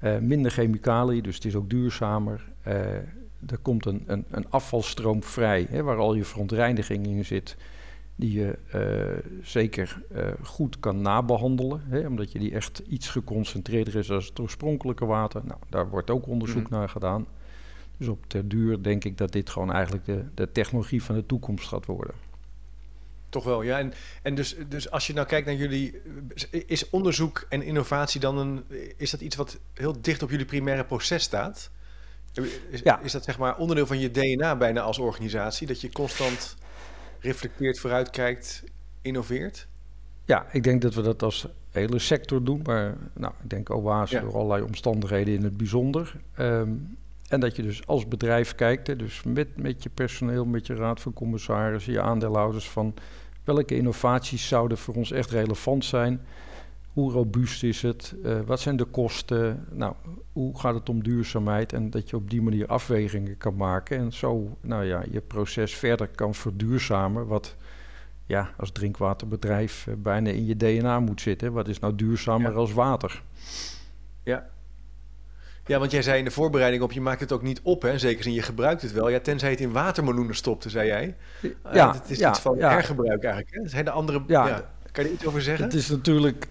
Uh, 0.04 0.18
minder 0.18 0.52
chemicaliën, 0.52 1.24
dus 1.24 1.36
het 1.36 1.46
is 1.46 1.56
ook 1.56 1.70
duurzamer. 1.70 2.46
Er 3.46 3.58
komt 3.58 3.86
een, 3.86 4.04
een, 4.06 4.26
een 4.30 4.50
afvalstroom 4.50 5.24
vrij, 5.24 5.68
hè, 5.70 5.84
waar 5.84 5.98
al 5.98 6.14
je 6.14 6.24
verontreiniging 6.24 7.08
in 7.08 7.26
zit 7.26 7.56
die 8.16 8.32
je 8.32 8.58
uh, 8.76 9.32
zeker 9.44 10.02
uh, 10.12 10.28
goed 10.44 10.80
kan 10.80 11.02
nabehandelen, 11.02 11.82
hè, 11.90 12.08
omdat 12.08 12.32
je 12.32 12.40
die 12.40 12.54
echt 12.54 12.82
iets 12.88 13.10
geconcentreerder 13.10 13.96
is 13.96 14.12
als 14.12 14.26
het 14.26 14.40
oorspronkelijke 14.40 15.06
water. 15.06 15.42
Nou, 15.46 15.60
daar 15.70 15.90
wordt 15.90 16.10
ook 16.10 16.28
onderzoek 16.28 16.70
mm. 16.70 16.78
naar 16.78 16.90
gedaan. 16.90 17.28
Dus 17.98 18.08
op 18.08 18.26
ter 18.28 18.48
duur 18.48 18.84
denk 18.84 19.04
ik 19.04 19.18
dat 19.18 19.32
dit 19.32 19.50
gewoon 19.50 19.72
eigenlijk 19.72 20.06
de, 20.06 20.24
de 20.34 20.52
technologie 20.52 21.04
van 21.04 21.16
de 21.16 21.26
toekomst 21.26 21.68
gaat 21.68 21.86
worden. 21.86 22.16
Toch 23.30 23.44
wel, 23.44 23.62
ja. 23.62 23.80
En, 23.80 23.94
en 24.22 24.36
dus, 24.36 24.56
dus 24.68 24.92
als 24.92 25.08
je 25.08 25.14
nou 25.14 25.28
kijkt 25.28 25.48
naar 25.48 25.56
jullie, 25.56 26.02
is 26.52 26.90
onderzoek 26.90 27.46
en 27.50 27.62
innovatie 27.62 28.20
dan 28.20 28.38
een, 28.38 28.64
is 28.98 29.12
dat 29.12 29.22
iets 29.22 29.36
wat 29.36 29.60
heel 29.74 30.02
dicht 30.02 30.24
op 30.24 30.30
jullie 30.30 30.46
primaire 30.46 30.86
proces 30.86 31.24
staat? 31.24 31.72
Is, 32.70 32.82
ja. 32.84 33.00
is 33.02 33.12
dat 33.12 33.24
zeg 33.24 33.38
maar 33.38 33.58
onderdeel 33.58 33.86
van 33.86 34.00
je 34.00 34.12
DNA 34.12 34.56
bijna 34.56 34.82
als 34.82 34.98
organisatie, 34.98 35.68
dat 35.68 35.82
je 35.82 35.92
constant 35.92 36.56
reflecteert, 37.20 37.80
vooruitkijkt, 37.80 38.64
innoveert? 39.02 39.68
Ja, 40.26 40.46
ik 40.52 40.64
denk 40.64 40.82
dat 40.82 40.94
we 40.94 41.02
dat 41.02 41.24
als 41.24 41.48
hele 41.72 42.00
sector 42.00 42.44
doen. 42.44 42.62
Maar 42.64 42.96
nou, 43.14 43.34
ik 43.44 43.50
denk 43.50 43.70
OA's 43.70 44.12
ja. 44.12 44.22
door 44.22 44.34
allerlei 44.34 44.64
omstandigheden 44.64 45.34
in 45.34 45.44
het 45.44 45.58
bijzonder. 45.58 46.16
Ehm, 46.36 46.70
en 47.28 47.40
dat 47.40 47.56
je 47.56 47.62
dus 47.62 47.88
als 47.88 48.08
bedrijf 48.08 48.56
kijkt, 48.56 48.88
hè, 48.88 48.96
dus 48.96 49.24
met, 49.24 49.58
met 49.58 49.84
je 49.84 49.90
personeel, 49.90 50.46
met 50.46 50.68
je 50.68 50.76
raad 50.76 51.02
van 51.02 51.14
commissarissen, 51.14 51.94
je 51.94 52.02
aandeelhouders, 52.02 52.70
van 52.70 52.94
welke 53.44 53.76
innovaties 53.76 54.48
zouden 54.48 54.78
voor 54.78 54.94
ons 54.94 55.12
echt 55.12 55.32
relevant 55.32 55.86
zijn. 55.86 56.22
Hoe 56.98 57.12
robuust 57.12 57.64
is 57.64 57.82
het? 57.82 58.16
Uh, 58.24 58.40
wat 58.46 58.60
zijn 58.60 58.78
de 58.78 58.86
kosten? 58.86 59.66
Nou, 59.72 59.94
hoe 60.34 60.60
gaat 60.60 60.74
het 60.74 60.90
om 60.90 61.04
duurzaamheid? 61.04 61.74
En 61.74 61.90
dat 61.90 62.10
je 62.10 62.16
op 62.16 62.30
die 62.30 62.42
manier 62.42 62.68
afwegingen 62.68 63.38
kan 63.38 63.56
maken 63.56 63.98
en 63.98 64.14
zo 64.14 64.58
nou 64.62 64.84
ja, 64.84 65.04
je 65.12 65.22
proces 65.22 65.76
verder 65.76 66.08
kan 66.08 66.36
verduurzamen. 66.36 67.28
Wat 67.28 67.56
ja, 68.26 68.50
als 68.58 68.72
drinkwaterbedrijf 68.72 69.86
uh, 69.88 69.96
bijna 69.98 70.30
in 70.30 70.46
je 70.46 70.56
DNA 70.56 71.00
moet 71.00 71.22
zitten. 71.22 71.54
Wat 71.54 71.68
is 71.68 71.80
nou 71.80 71.96
duurzamer 71.96 72.56
als 72.56 72.74
water? 72.74 73.24
Ja. 74.24 74.50
Ja, 75.66 75.80
want 75.80 75.92
jij 75.92 76.02
zei 76.02 76.18
in 76.18 76.26
de 76.26 76.32
voorbereiding 76.32 76.84
op, 76.84 76.92
je 76.92 77.02
maakt 77.02 77.20
het 77.20 77.32
ook 77.32 77.42
niet 77.42 77.62
op, 77.64 77.82
hè? 77.82 77.98
Zeker 77.98 78.24
zin, 78.24 78.34
je 78.34 78.42
gebruikt 78.42 78.82
het 78.82 78.92
wel. 78.92 79.10
Ja, 79.10 79.20
tenzij 79.20 79.50
het 79.50 79.60
in 79.60 79.72
watermeloenen 79.72 80.36
stopte, 80.36 80.70
zei 80.70 80.88
jij. 80.88 81.16
Ja, 81.74 81.94
het 81.94 82.10
is 82.10 82.20
iets 82.20 82.40
van 82.40 82.60
hergebruik 82.60 83.24
eigenlijk. 83.24 83.56
Hè? 83.56 83.70
Zijn 83.70 83.86
de 83.86 83.92
andere... 83.92 84.24
Ja, 84.28 84.70
kan 84.92 85.04
je 85.04 85.14
iets 85.14 85.26
over 85.26 85.42
zeggen? 85.42 85.66
Het 85.66 85.74
is 85.74 85.90
natuurlijk 85.90 86.48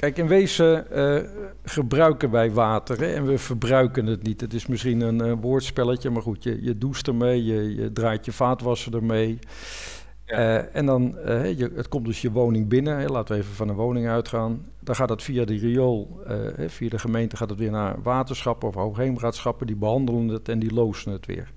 Kijk, 0.00 0.18
in 0.18 0.26
wezen 0.26 0.86
uh, 0.92 1.18
gebruiken 1.64 2.30
wij 2.30 2.52
water 2.52 2.98
hè, 2.98 3.06
en 3.06 3.26
we 3.26 3.38
verbruiken 3.38 4.06
het 4.06 4.22
niet. 4.22 4.40
Het 4.40 4.54
is 4.54 4.66
misschien 4.66 5.00
een 5.00 5.26
uh, 5.26 5.32
woordspelletje, 5.40 6.10
maar 6.10 6.22
goed, 6.22 6.42
je, 6.42 6.62
je 6.62 6.78
doucht 6.78 7.08
ermee, 7.08 7.44
je, 7.44 7.74
je 7.74 7.92
draait 7.92 8.24
je 8.24 8.32
vaatwasser 8.32 8.94
ermee. 8.94 9.38
Ja. 10.26 10.38
Uh, 10.38 10.76
en 10.76 10.86
dan, 10.86 11.16
je, 11.56 11.70
het 11.74 11.88
komt 11.88 12.06
dus 12.06 12.20
je 12.20 12.30
woning 12.30 12.68
binnen, 12.68 12.98
hè, 12.98 13.06
laten 13.06 13.34
we 13.34 13.40
even 13.40 13.54
van 13.54 13.68
een 13.68 13.74
woning 13.74 14.08
uitgaan. 14.08 14.66
Dan 14.80 14.94
gaat 14.94 15.08
het 15.08 15.22
via 15.22 15.44
de 15.44 15.58
riool, 15.58 16.20
via 16.66 16.88
de 16.88 16.98
gemeente 16.98 17.36
gaat 17.36 17.50
het 17.50 17.58
weer 17.58 17.70
naar 17.70 18.02
waterschappen 18.02 18.68
of 18.68 18.74
hoogheemraadschappen. 18.74 19.66
Die 19.66 19.76
behandelen 19.76 20.28
het 20.28 20.48
en 20.48 20.58
die 20.58 20.74
lozen 20.74 21.12
het 21.12 21.26
weer. 21.26 21.52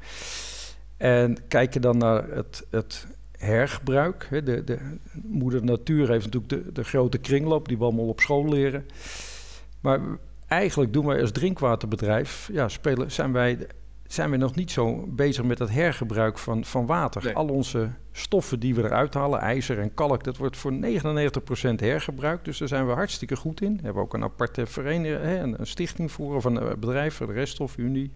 En 0.98 1.38
kijk 1.48 1.74
je 1.74 1.80
dan 1.80 1.98
naar 1.98 2.30
het, 2.30 2.68
het 2.70 3.08
hergebruik. 3.44 4.28
De, 4.30 4.64
de, 4.64 4.78
moeder 5.24 5.64
natuur 5.64 6.10
heeft 6.10 6.26
natuurlijk 6.26 6.66
de, 6.66 6.72
de 6.72 6.84
grote 6.84 7.18
kringloop 7.18 7.68
die 7.68 7.78
we 7.78 7.84
allemaal 7.84 8.08
op 8.08 8.20
school 8.20 8.50
leren. 8.50 8.86
Maar 9.80 10.00
eigenlijk 10.48 10.94
doen 10.94 11.06
wij 11.06 11.22
als 11.22 11.32
drinkwaterbedrijf, 11.32 12.50
ja, 12.52 12.68
spelen, 12.68 13.12
zijn, 13.12 13.32
wij, 13.32 13.68
zijn 14.08 14.30
wij 14.30 14.40
nog 14.40 14.56
niet 14.56 14.72
zo 14.72 15.06
bezig 15.08 15.44
met 15.44 15.60
het 15.60 15.70
hergebruik 15.70 16.38
van, 16.38 16.66
van 16.66 16.86
water. 16.86 17.34
Al 17.34 17.48
onze 17.48 17.90
stoffen 18.12 18.60
die 18.60 18.76
we 18.76 18.84
eruit 18.84 19.14
halen, 19.14 19.40
ijzer 19.40 19.80
en 19.80 19.94
kalk, 19.94 20.24
dat 20.24 20.38
wordt 20.38 20.58
voor 20.58 20.74
99% 20.74 20.76
hergebruikt. 21.76 22.46
Dus 22.46 22.58
daar 22.58 22.68
zijn 22.68 22.88
we 22.88 22.92
hartstikke 22.92 23.36
goed 23.36 23.62
in. 23.62 23.76
We 23.78 23.84
hebben 23.84 24.04
ook 24.04 24.14
een 24.14 24.24
aparte 24.24 24.66
vereniging, 24.66 25.42
een, 25.44 25.60
een 25.60 25.68
stichting 25.68 26.12
voor, 26.12 26.36
of 26.36 26.44
een 26.44 26.60
bedrijf, 26.80 27.18
de 27.18 27.26
Reststofunie. 27.26 28.12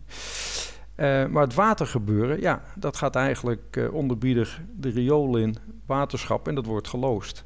Uh, 0.97 1.25
maar 1.25 1.43
het 1.43 1.53
watergebeuren, 1.53 2.41
ja, 2.41 2.61
dat 2.75 2.97
gaat 2.97 3.15
eigenlijk 3.15 3.75
uh, 3.77 3.93
onderbiedig 3.93 4.61
de 4.75 4.89
riool 4.89 5.37
in, 5.37 5.55
waterschap 5.85 6.47
en 6.47 6.55
dat 6.55 6.65
wordt 6.65 6.87
geloosd. 6.87 7.45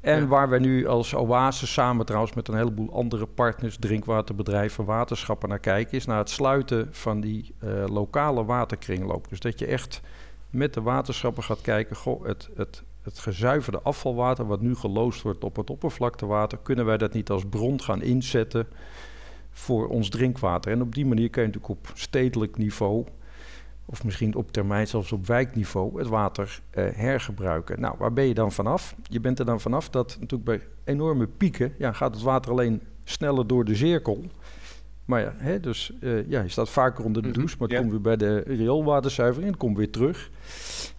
En 0.00 0.28
waar 0.28 0.48
wij 0.48 0.58
nu 0.58 0.86
als 0.86 1.14
Oase 1.14 1.66
samen 1.66 2.06
trouwens 2.06 2.34
met 2.34 2.48
een 2.48 2.56
heleboel 2.56 2.92
andere 2.92 3.26
partners, 3.26 3.76
drinkwaterbedrijven, 3.76 4.84
waterschappen 4.84 5.48
naar 5.48 5.58
kijken, 5.58 5.96
is 5.96 6.06
naar 6.06 6.18
het 6.18 6.30
sluiten 6.30 6.88
van 6.90 7.20
die 7.20 7.54
uh, 7.64 7.84
lokale 7.86 8.44
waterkringloop. 8.44 9.28
Dus 9.28 9.40
dat 9.40 9.58
je 9.58 9.66
echt 9.66 10.00
met 10.50 10.74
de 10.74 10.80
waterschappen 10.82 11.42
gaat 11.42 11.60
kijken, 11.60 11.96
goh, 11.96 12.24
het, 12.26 12.48
het, 12.56 12.82
het 13.02 13.18
gezuiverde 13.18 13.80
afvalwater 13.82 14.46
wat 14.46 14.60
nu 14.60 14.74
geloosd 14.74 15.22
wordt 15.22 15.44
op 15.44 15.56
het 15.56 15.70
oppervlaktewater, 15.70 16.58
kunnen 16.62 16.84
wij 16.84 16.98
dat 16.98 17.12
niet 17.12 17.30
als 17.30 17.44
bron 17.50 17.82
gaan 17.82 18.02
inzetten 18.02 18.66
voor 19.52 19.88
ons 19.88 20.08
drinkwater. 20.08 20.72
En 20.72 20.82
op 20.82 20.94
die 20.94 21.06
manier 21.06 21.30
kun 21.30 21.42
je 21.42 21.48
natuurlijk 21.48 21.80
op 21.80 21.90
stedelijk 21.94 22.56
niveau, 22.56 23.04
of 23.84 24.04
misschien 24.04 24.34
op 24.34 24.52
termijn 24.52 24.86
zelfs 24.86 25.12
op 25.12 25.26
wijkniveau, 25.26 25.98
het 25.98 26.08
water 26.08 26.60
eh, 26.70 26.84
hergebruiken. 26.92 27.80
Nou, 27.80 27.94
waar 27.98 28.12
ben 28.12 28.24
je 28.24 28.34
dan 28.34 28.52
vanaf? 28.52 28.94
Je 29.02 29.20
bent 29.20 29.38
er 29.38 29.44
dan 29.44 29.60
vanaf 29.60 29.90
dat 29.90 30.16
natuurlijk 30.20 30.44
bij 30.44 30.60
enorme 30.84 31.26
pieken 31.26 31.74
ja, 31.78 31.92
gaat 31.92 32.14
het 32.14 32.22
water 32.22 32.50
alleen 32.50 32.82
sneller 33.04 33.46
door 33.46 33.64
de 33.64 33.74
cirkel. 33.74 34.24
Maar 35.04 35.20
ja, 35.20 35.34
hè, 35.36 35.60
dus 35.60 35.92
uh, 36.00 36.28
ja, 36.28 36.42
je 36.42 36.48
staat 36.48 36.70
vaker 36.70 37.04
onder 37.04 37.22
de 37.22 37.28
mhm, 37.28 37.38
douche, 37.38 37.56
maar 37.58 37.68
het 37.68 37.78
komt 37.78 37.90
weer 37.90 38.00
bij 38.00 38.16
de 38.16 38.38
rioolwaterzuivering 38.38 39.44
en 39.44 39.52
het 39.52 39.60
komt 39.60 39.76
weer 39.76 39.90
terug. 39.90 40.30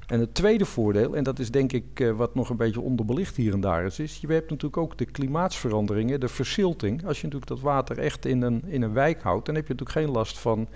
En 0.07 0.19
het 0.19 0.33
tweede 0.33 0.65
voordeel, 0.65 1.15
en 1.15 1.24
dat 1.24 1.39
is 1.39 1.51
denk 1.51 1.72
ik 1.72 2.00
uh, 2.00 2.12
wat 2.12 2.36
nog 2.36 2.50
een 2.50 2.57
beetje 2.57 2.81
onderbelicht 2.81 3.36
hier 3.36 3.53
en 3.53 3.62
daar 3.62 3.86
is, 3.86 4.00
is 4.00 4.17
je 4.17 4.27
hebt 4.27 4.50
natuurlijk 4.50 4.77
ook 4.77 4.98
de 4.98 5.05
klimaatsveranderingen, 5.05 6.19
de 6.19 6.27
verzilting. 6.27 7.05
Als 7.05 7.17
je 7.17 7.24
natuurlijk 7.24 7.51
dat 7.51 7.60
water 7.60 8.00
echt 8.00 8.25
in 8.25 8.41
een, 8.41 8.63
in 8.65 8.81
een 8.81 8.93
wijk 8.93 9.22
houdt, 9.22 9.45
dan 9.45 9.55
heb 9.55 9.67
je 9.67 9.74
natuurlijk 9.74 10.00
geen 10.00 10.15
last 10.15 10.39
van 10.39 10.67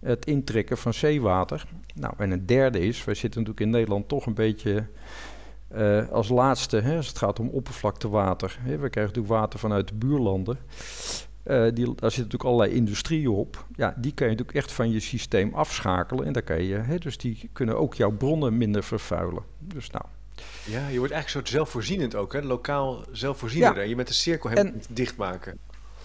het 0.00 0.26
intrekken 0.26 0.78
van 0.78 0.94
zeewater. 0.94 1.66
Nou, 1.94 2.14
en 2.16 2.30
een 2.30 2.46
derde 2.46 2.78
is, 2.78 3.04
wij 3.04 3.14
zitten 3.14 3.40
natuurlijk 3.40 3.66
in 3.66 3.72
Nederland 3.72 4.08
toch 4.08 4.26
een 4.26 4.34
beetje 4.34 4.86
uh, 5.74 6.08
als 6.08 6.28
laatste, 6.28 6.80
hè, 6.80 6.96
als 6.96 7.08
het 7.08 7.18
gaat 7.18 7.40
om 7.40 7.48
oppervlaktewater. 7.48 8.58
We 8.64 8.70
krijgen 8.70 9.00
natuurlijk 9.00 9.28
water 9.28 9.58
vanuit 9.58 9.88
de 9.88 9.94
buurlanden. 9.94 10.58
Uh, 11.46 11.62
die, 11.62 11.84
daar 11.84 11.94
zitten 11.94 12.16
natuurlijk 12.16 12.44
allerlei 12.44 12.72
industrieën 12.72 13.28
op. 13.28 13.66
Ja, 13.76 13.94
die 13.96 14.12
kan 14.12 14.26
je 14.26 14.32
natuurlijk 14.32 14.58
echt 14.58 14.72
van 14.72 14.90
je 14.90 15.00
systeem 15.00 15.54
afschakelen. 15.54 16.26
En 16.26 16.32
daar 16.32 16.42
kan 16.42 16.62
je, 16.62 16.74
hè, 16.74 16.98
dus 16.98 17.18
die 17.18 17.50
kunnen 17.52 17.78
ook 17.78 17.94
jouw 17.94 18.10
bronnen 18.10 18.56
minder 18.56 18.84
vervuilen. 18.84 19.42
Dus 19.58 19.90
nou. 19.90 20.04
Ja, 20.64 20.88
je 20.88 20.98
wordt 20.98 21.12
eigenlijk 21.12 21.28
soort 21.28 21.48
zelfvoorzienend 21.48 22.14
ook, 22.14 22.32
hè? 22.32 22.42
Lokaal 22.42 23.04
zelfvoorzienender. 23.12 23.82
Ja. 23.82 23.88
Je 23.88 23.96
met 23.96 24.08
de 24.08 24.14
cirkel 24.14 24.50
helemaal 24.50 24.72
dichtmaken. 24.90 25.58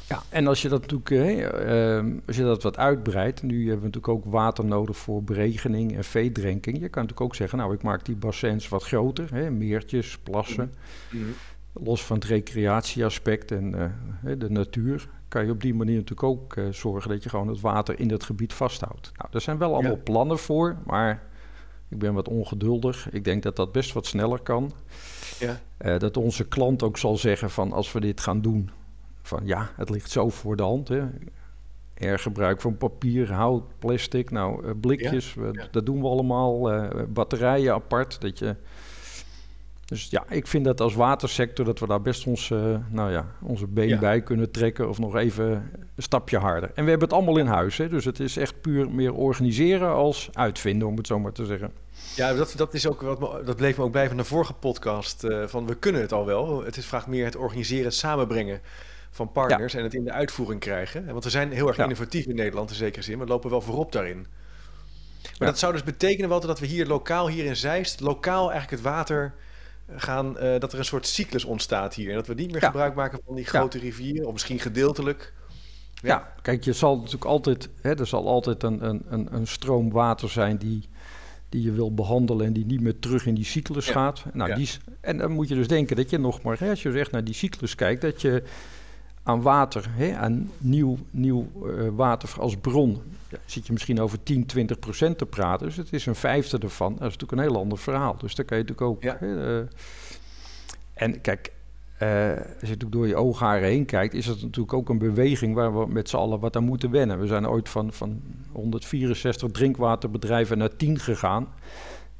Ja, 0.08 0.24
en 0.30 0.48
als 0.48 0.62
je 0.62 0.70
dat 0.70 0.82
natuurlijk, 0.82 1.10
hè, 1.10 2.02
uh, 2.02 2.14
als 2.28 2.36
je 2.36 2.44
dat 2.44 2.64
wat 2.64 2.78
uitbreidt, 2.78 3.44
nu 3.44 3.58
hebben 3.58 3.90
we 3.90 3.98
natuurlijk 3.98 4.08
ook 4.08 4.32
water 4.34 4.66
nodig 4.66 4.98
voor 4.98 5.24
beregening 5.24 5.96
en 5.96 6.04
veedrenking. 6.04 6.76
Je 6.76 6.90
kan 6.90 7.02
natuurlijk 7.02 7.22
ook 7.22 7.36
zeggen, 7.36 7.58
nou, 7.58 7.74
ik 7.74 7.84
maak 7.84 8.06
die 8.06 8.16
bassins 8.16 8.70
wat 8.70 8.84
groter, 8.84 9.34
hè, 9.34 9.52
meertjes, 9.52 10.18
plassen. 10.18 10.74
Mm 11.12 11.22
-hmm. 11.22 11.34
Los 11.74 12.06
van 12.06 12.16
het 12.16 12.26
recreatieaspect 12.26 13.52
en 13.52 13.76
uh, 14.24 14.34
de 14.38 14.50
natuur 14.50 15.10
kan 15.28 15.46
je 15.46 15.52
op 15.52 15.62
die 15.62 15.74
manier 15.74 15.96
natuurlijk 15.96 16.24
ook 16.24 16.56
uh, 16.56 16.68
zorgen 16.72 17.10
dat 17.10 17.24
je 17.24 17.30
gewoon 17.30 17.48
het 17.48 17.62
water 17.62 18.00
in 18.00 18.12
het 18.12 18.24
gebied 18.24 18.54
vasthoudt. 18.54 19.12
Nou, 19.18 19.30
er 19.34 19.42
zijn 19.42 19.58
wel 19.58 19.74
allemaal 19.74 19.92
ja. 19.92 20.02
plannen 20.04 20.38
voor, 20.38 20.78
maar 20.86 21.24
ik 21.90 22.00
ben 22.00 22.14
wat 22.14 22.28
ongeduldig. 22.28 23.10
Ik 23.12 23.24
denk 23.24 23.44
dat 23.44 23.56
dat 23.56 23.72
best 23.72 23.94
wat 23.94 24.06
sneller 24.06 24.40
kan. 24.40 24.72
Ja. 25.40 25.60
Uh, 25.80 26.00
dat 26.00 26.18
onze 26.18 26.48
klant 26.48 26.84
ook 26.84 26.98
zal 26.98 27.18
zeggen 27.18 27.50
van 27.50 27.72
als 27.72 27.92
we 27.92 28.00
dit 28.00 28.22
gaan 28.22 28.42
doen, 28.42 28.70
van 29.22 29.42
ja, 29.44 29.70
het 29.76 29.90
ligt 29.90 30.12
zo 30.12 30.30
voor 30.30 30.56
de 30.56 30.64
hand. 30.64 30.88
Hè. 30.88 31.04
Hergebruik 31.94 32.62
van 32.62 32.78
papier, 32.78 33.34
hout, 33.34 33.64
plastic, 33.80 34.32
nou, 34.32 34.74
blikjes, 34.74 35.34
ja. 35.34 35.68
dat 35.72 35.86
doen 35.86 36.02
we 36.02 36.08
allemaal. 36.08 36.70
batterijen 37.08 37.74
apart, 37.74 38.22
dat 38.22 38.40
je 38.40 38.56
dus 39.92 40.08
ja, 40.10 40.26
ik 40.30 40.48
vind 40.48 40.66
dat 40.66 40.82
als 40.82 40.94
watersector 40.94 41.66
dat 41.66 41.80
we 41.80 41.88
daar 41.88 42.02
best 42.02 42.28
ons, 42.28 42.50
uh, 42.50 42.76
nou 42.90 43.12
ja, 43.12 43.26
onze 43.42 43.68
been 43.68 43.88
ja. 43.88 44.00
bij 44.00 44.22
kunnen 44.22 44.52
trekken 44.52 44.90
of 44.90 45.00
nog 45.00 45.16
even 45.16 45.46
een 45.96 46.04
stapje 46.04 46.38
harder. 46.38 46.72
En 46.74 46.84
we 46.84 46.90
hebben 46.90 47.08
het 47.08 47.18
allemaal 47.18 47.38
in 47.38 47.46
huis, 47.46 47.78
hè, 47.78 47.90
dus 47.90 48.06
het 48.06 48.20
is 48.20 48.38
echt 48.38 48.62
puur 48.62 48.90
meer 48.92 49.14
organiseren 49.14 49.90
als 49.90 50.30
uitvinden, 50.34 50.88
om 50.88 50.98
het 50.98 51.08
zo 51.08 51.20
maar 51.20 51.32
te 51.32 51.46
zeggen. 51.46 51.72
Ja, 52.16 52.34
dat, 52.34 52.54
dat, 52.58 52.74
is 52.74 52.88
ook 52.88 53.02
wat 53.02 53.20
me, 53.20 53.44
dat 53.44 53.56
bleef 53.56 53.78
me 53.78 53.84
ook 53.84 53.92
bij 53.92 54.08
van 54.08 54.18
de 54.18 54.24
vorige 54.24 54.54
podcast. 54.54 55.24
Uh, 55.24 55.48
van 55.48 55.68
we 55.68 55.76
kunnen 55.76 56.02
het 56.02 56.12
al 56.12 56.26
wel. 56.26 56.64
Het 56.64 56.78
is 56.78 56.86
vraagt 56.86 57.08
meer 57.08 57.26
het 57.26 57.36
organiseren, 57.36 57.86
het 57.86 57.94
samenbrengen 57.94 58.62
van 59.10 59.32
partners 59.32 59.74
ja. 59.74 59.80
en 59.80 59.86
het 59.86 59.94
in 59.94 60.04
de 60.04 60.12
uitvoering 60.12 60.60
krijgen. 60.60 61.06
Want 61.06 61.24
we 61.24 61.30
zijn 61.30 61.52
heel 61.52 61.68
erg 61.68 61.78
ja. 61.78 61.84
innovatief 61.84 62.26
in 62.26 62.36
Nederland 62.36 62.70
in 62.70 62.76
zekere 62.76 63.04
zin. 63.04 63.20
We 63.20 63.26
lopen 63.26 63.50
wel 63.50 63.62
voorop 63.62 63.92
daarin. 63.92 64.28
Maar 65.38 65.48
dat 65.48 65.60
zou 65.60 65.74
dus 65.74 65.84
betekenen, 65.84 66.30
Walter, 66.30 66.48
dat 66.48 66.60
we 66.60 66.66
hier 66.66 66.88
lokaal, 66.88 67.28
hier 67.28 67.46
in 67.46 67.56
Zeist, 67.56 68.00
lokaal 68.00 68.52
eigenlijk 68.52 68.84
het 68.84 68.94
water 68.94 69.34
gaan, 69.96 70.36
uh, 70.44 70.60
dat 70.60 70.74
er 70.74 70.80
een 70.80 70.86
soort 70.86 71.08
cyclus 71.08 71.46
ontstaat 71.46 71.94
hier. 71.94 72.10
En 72.10 72.16
dat 72.16 72.28
we 72.28 72.34
niet 72.34 72.52
meer 72.52 72.62
ja. 72.62 72.68
gebruik 72.68 72.96
maken 72.96 73.20
van 73.26 73.36
die 73.36 73.46
grote 73.46 73.78
ja. 73.78 73.84
rivieren, 73.84 74.26
of 74.28 74.32
misschien 74.32 74.60
gedeeltelijk. 74.60 75.34
Ja. 76.02 76.10
ja. 76.10 76.34
kijk, 76.42 76.64
je 76.64 76.74
zal 76.74 76.96
natuurlijk 76.96 77.26
altijd, 77.26 77.70
hè, 77.82 78.00
er 78.00 78.08
zal 78.08 78.28
altijd 78.28 78.64
een, 78.64 78.84
een, 78.84 79.28
een 79.32 79.48
stroom 79.48 79.92
water 79.92 80.30
zijn 80.30 80.58
die, 80.58 80.90
die 81.50 81.62
je 81.62 81.72
wil 81.72 81.94
behandelen 81.94 82.46
en 82.46 82.54
die 82.54 82.66
niet 82.66 82.82
meer 82.82 83.00
terug 83.00 83.26
in 83.26 83.36
die 83.36 83.46
cyclus 83.46 83.90
gaat. 83.90 84.24
Nou, 84.34 84.54
die, 84.54 84.70
en 85.02 85.18
dan 85.18 85.32
moet 85.32 85.48
je 85.48 85.56
dus 85.56 85.68
denken 85.68 85.96
dat 85.96 86.10
je 86.10 86.18
nog 86.18 86.42
maar, 86.42 86.60
hè, 86.60 86.70
als 86.70 86.82
je 86.82 86.92
echt 86.92 87.12
naar 87.12 87.24
die 87.24 87.34
cyclus 87.34 87.76
kijkt, 87.76 88.02
dat 88.02 88.22
je 88.22 88.44
aan 89.24 89.42
water, 89.42 89.86
hè, 89.90 90.16
aan 90.16 90.52
nieuw, 90.58 90.98
nieuw 91.12 91.48
uh, 91.66 91.88
water 91.96 92.30
als 92.40 92.58
bron, 92.58 93.02
ja, 93.30 93.38
zit 93.46 93.68
je 93.68 93.74
misschien 93.74 94.00
over 94.00 94.24
10, 94.24 94.46
20 94.46 94.80
procent 94.80 95.18
te 95.18 95.26
praten. 95.26 95.68
Dus 95.68 95.78
het 95.78 95.94
is 95.94 96.06
een 96.06 96.16
vijfde 96.16 96.58
ervan. 96.58 96.92
Dat 96.92 97.08
is 97.08 97.18
natuurlijk 97.18 97.32
een 97.32 97.48
heel 97.48 97.58
ander 97.58 97.78
verhaal. 97.78 98.18
Dus 98.18 98.36
daar 98.36 98.46
kan 98.46 98.58
je 98.58 98.64
natuurlijk 98.64 98.92
ook... 98.92 99.04
Ja. 99.04 99.18
Hè, 99.20 99.60
uh, 99.60 99.68
en 100.94 101.22
kijk, 101.22 101.52
uh, 102.02 102.30
als 102.30 102.38
je 102.38 102.68
natuurlijk 102.68 102.92
door 102.92 103.08
je 103.08 103.16
oogharen 103.16 103.68
heen 103.68 103.86
kijkt... 103.86 104.14
is 104.14 104.26
het 104.26 104.42
natuurlijk 104.42 104.74
ook 104.74 104.90
een 104.90 104.98
beweging 104.98 105.56
waar 105.56 105.80
we 105.80 105.88
met 105.88 106.10
z'n 106.10 106.16
allen 106.16 106.40
wat 106.40 106.56
aan 106.56 106.64
moeten 106.64 106.92
wennen. 106.92 107.20
We 107.20 107.28
zijn 107.28 107.48
ooit 107.48 107.70
van, 107.70 107.94
van 107.94 108.22
164 108.52 109.52
drinkwaterbedrijven 109.52 110.58
naar 110.58 110.76
10 110.76 111.00
gegaan. 111.00 111.48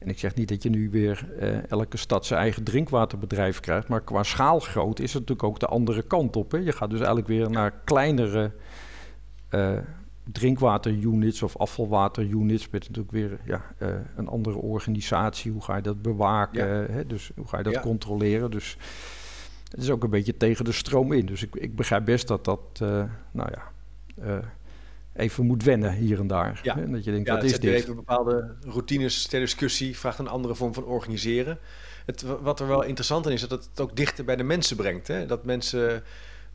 En 0.02 0.10
ik 0.10 0.20
zeg 0.20 0.36
niet 0.36 0.48
dat 0.48 0.64
je 0.64 0.70
nu 0.70 0.90
weer 0.90 1.28
uh, 1.40 1.72
elke 1.72 1.98
stad 1.98 2.26
zijn 2.26 2.40
eigen 2.40 2.64
drinkwaterbedrijf 2.64 3.60
krijgt, 3.60 3.88
maar 3.88 4.02
qua 4.02 4.24
schaalgrootte 4.24 5.04
is 5.04 5.14
het 5.14 5.22
natuurlijk 5.22 5.48
ook 5.48 5.60
de 5.60 5.66
andere 5.66 6.02
kant 6.02 6.36
op. 6.36 6.52
Hè? 6.52 6.58
Je 6.58 6.72
gaat 6.72 6.90
dus 6.90 7.00
eigenlijk 7.00 7.28
weer 7.28 7.50
naar 7.50 7.74
kleinere 7.84 8.52
uh, 9.50 9.78
drinkwaterunits 10.32 11.44
of 11.44 11.58
afvalwaterunits 11.58 12.70
met 12.70 12.82
natuurlijk 12.82 13.12
weer 13.12 13.40
ja, 13.46 13.62
uh, 13.80 13.90
een 14.16 14.28
andere 14.28 14.58
organisatie. 14.58 15.52
Hoe 15.52 15.62
ga 15.62 15.76
je 15.76 15.82
dat 15.82 16.02
bewaken? 16.02 16.94
Hè? 16.94 17.08
Dus 17.08 17.32
hoe 17.36 17.48
ga 17.48 17.58
je 17.58 17.64
dat 17.64 17.74
ja. 17.74 17.82
controleren? 17.82 18.52
Dus 18.52 18.78
het 19.70 19.82
is 19.82 19.90
ook 19.90 20.04
een 20.04 20.10
beetje 20.10 20.38
tegen 20.38 20.66
de 20.66 20.72
stroom 20.72 21.12
in. 21.12 21.26
Dus 21.26 21.44
ik, 21.44 21.56
ik 21.56 21.76
begrijp 21.76 22.06
best 22.06 22.28
dat 22.28 22.46
dat, 22.46 22.80
nou 23.32 23.50
ja 23.52 23.72
even 25.14 25.46
moet 25.46 25.64
wennen 25.64 25.94
hier 25.94 26.20
en 26.20 26.28
daar. 26.28 26.60
Ja, 26.64 26.76
hè? 26.76 26.90
dat 26.90 27.04
je 27.04 27.12
denkt, 27.12 27.28
ja, 27.28 27.36
wat 27.36 27.44
is 27.44 27.60
dit? 27.60 27.74
even 27.74 27.96
bepaalde 27.96 28.56
routines 28.62 29.28
ter 29.28 29.40
discussie, 29.40 29.98
vraagt 29.98 30.20
een 30.20 30.28
andere 30.28 30.56
vorm 30.56 30.74
van 30.74 30.86
organiseren. 30.86 31.60
Het, 32.06 32.22
wat 32.42 32.60
er 32.60 32.68
wel 32.68 32.82
interessant 32.82 33.26
in 33.26 33.32
is, 33.32 33.48
dat 33.48 33.68
het 33.70 33.80
ook 33.80 33.96
dichter 33.96 34.26
bij 34.26 34.36
de 34.36 34.44
mensen 34.44 34.78
brengt. 34.78 35.08
Hè? 35.08 35.26
Dat 35.26 35.46
mensen, 35.46 36.04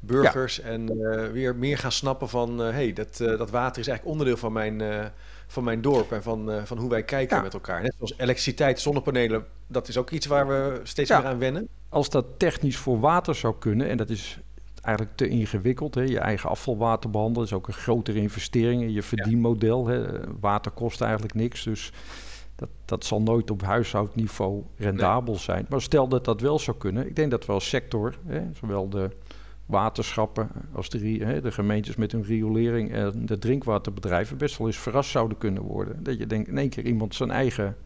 burgers, 0.01 0.57
ja. 0.57 0.63
en 0.63 0.97
uh, 0.97 1.31
weer 1.31 1.57
meer 1.57 1.79
gaan 1.79 1.93
snappen 1.93 2.29
van... 2.29 2.59
hé, 2.59 2.69
uh, 2.69 2.75
hey, 2.75 2.93
dat, 2.93 3.19
uh, 3.23 3.39
dat 3.39 3.51
water 3.51 3.81
is 3.81 3.89
eigenlijk 3.89 4.19
onderdeel 4.19 4.37
van 4.37 4.53
mijn, 4.53 4.83
van 5.47 5.65
mijn 5.65 5.81
dorp... 5.81 6.13
en 6.13 6.23
van, 6.23 6.51
van 6.65 6.79
hoe 6.79 6.91
wij 6.91 7.03
kijken 7.03 7.37
ja. 7.37 7.43
met 7.43 7.55
elkaar. 7.55 7.83
Net 7.83 7.95
zoals 7.97 8.15
elektriciteit, 8.17 8.81
zonnepanelen, 8.81 9.45
dat 9.67 9.89
is 9.89 9.97
ook 9.97 10.11
iets 10.11 10.27
waar 10.27 10.49
we 10.49 10.81
steeds 10.83 11.11
meer 11.11 11.25
aan 11.25 11.39
wennen. 11.39 11.69
Als 11.89 12.11
dat 12.11 12.27
technisch 12.37 12.77
voor 12.77 13.01
water 13.01 13.35
zou 13.35 13.55
kunnen, 13.59 13.89
en 13.89 13.97
dat 13.97 14.11
is 14.11 14.39
eigenlijk 14.87 15.17
te 15.17 15.29
ingewikkeld. 15.29 15.95
Hè. 15.95 16.03
Je 16.03 16.19
eigen 16.19 16.51
afvalwater 16.51 17.11
behandelen 17.11 17.47
is 17.47 17.53
ook 17.53 17.67
een 17.67 17.75
grotere 17.75 18.19
investering 18.19 18.83
in 18.83 18.93
je 18.93 19.03
verdienmodel. 19.03 19.87
Hè. 19.87 20.05
Water 20.41 20.73
kost 20.73 21.01
eigenlijk 21.01 21.35
niks, 21.35 21.65
dus 21.65 21.93
dat, 22.57 22.69
dat 22.85 23.05
zal 23.05 23.23
nooit 23.23 23.51
op 23.51 23.63
huishoudniveau 23.63 24.63
rendabel 24.77 25.33
nee. 25.33 25.43
zijn. 25.43 25.67
Maar 25.69 25.83
stel 25.83 26.09
dat 26.09 26.25
dat 26.25 26.41
wel 26.41 26.59
zou 26.59 26.77
kunnen, 26.77 27.07
ik 27.07 27.17
denk 27.17 27.31
dat 27.31 27.47
we 27.47 27.53
als 27.53 27.69
sector, 27.69 28.19
hè, 28.27 28.43
zowel 28.61 28.89
de 28.89 29.11
waterschappen 29.67 30.49
als 30.73 30.89
de, 30.89 30.99
hè, 31.25 31.41
de 31.41 31.53
gemeentes 31.53 31.97
met 31.97 32.13
hun 32.13 32.25
riolering 32.25 32.93
en 32.93 33.27
de 33.27 33.39
drinkwaterbedrijven 33.39 34.37
best 34.37 34.59
wel 34.59 34.67
eens 34.67 34.79
verrast 34.79 35.11
zouden 35.11 35.39
kunnen 35.39 35.63
worden. 35.63 36.03
Dat 36.03 36.19
je 36.19 36.27
denkt 36.27 36.49
in 36.49 36.59
één 36.59 36.69
keer 36.69 36.85
iemand 36.85 37.15
zijn 37.15 37.31
eigen 37.31 37.77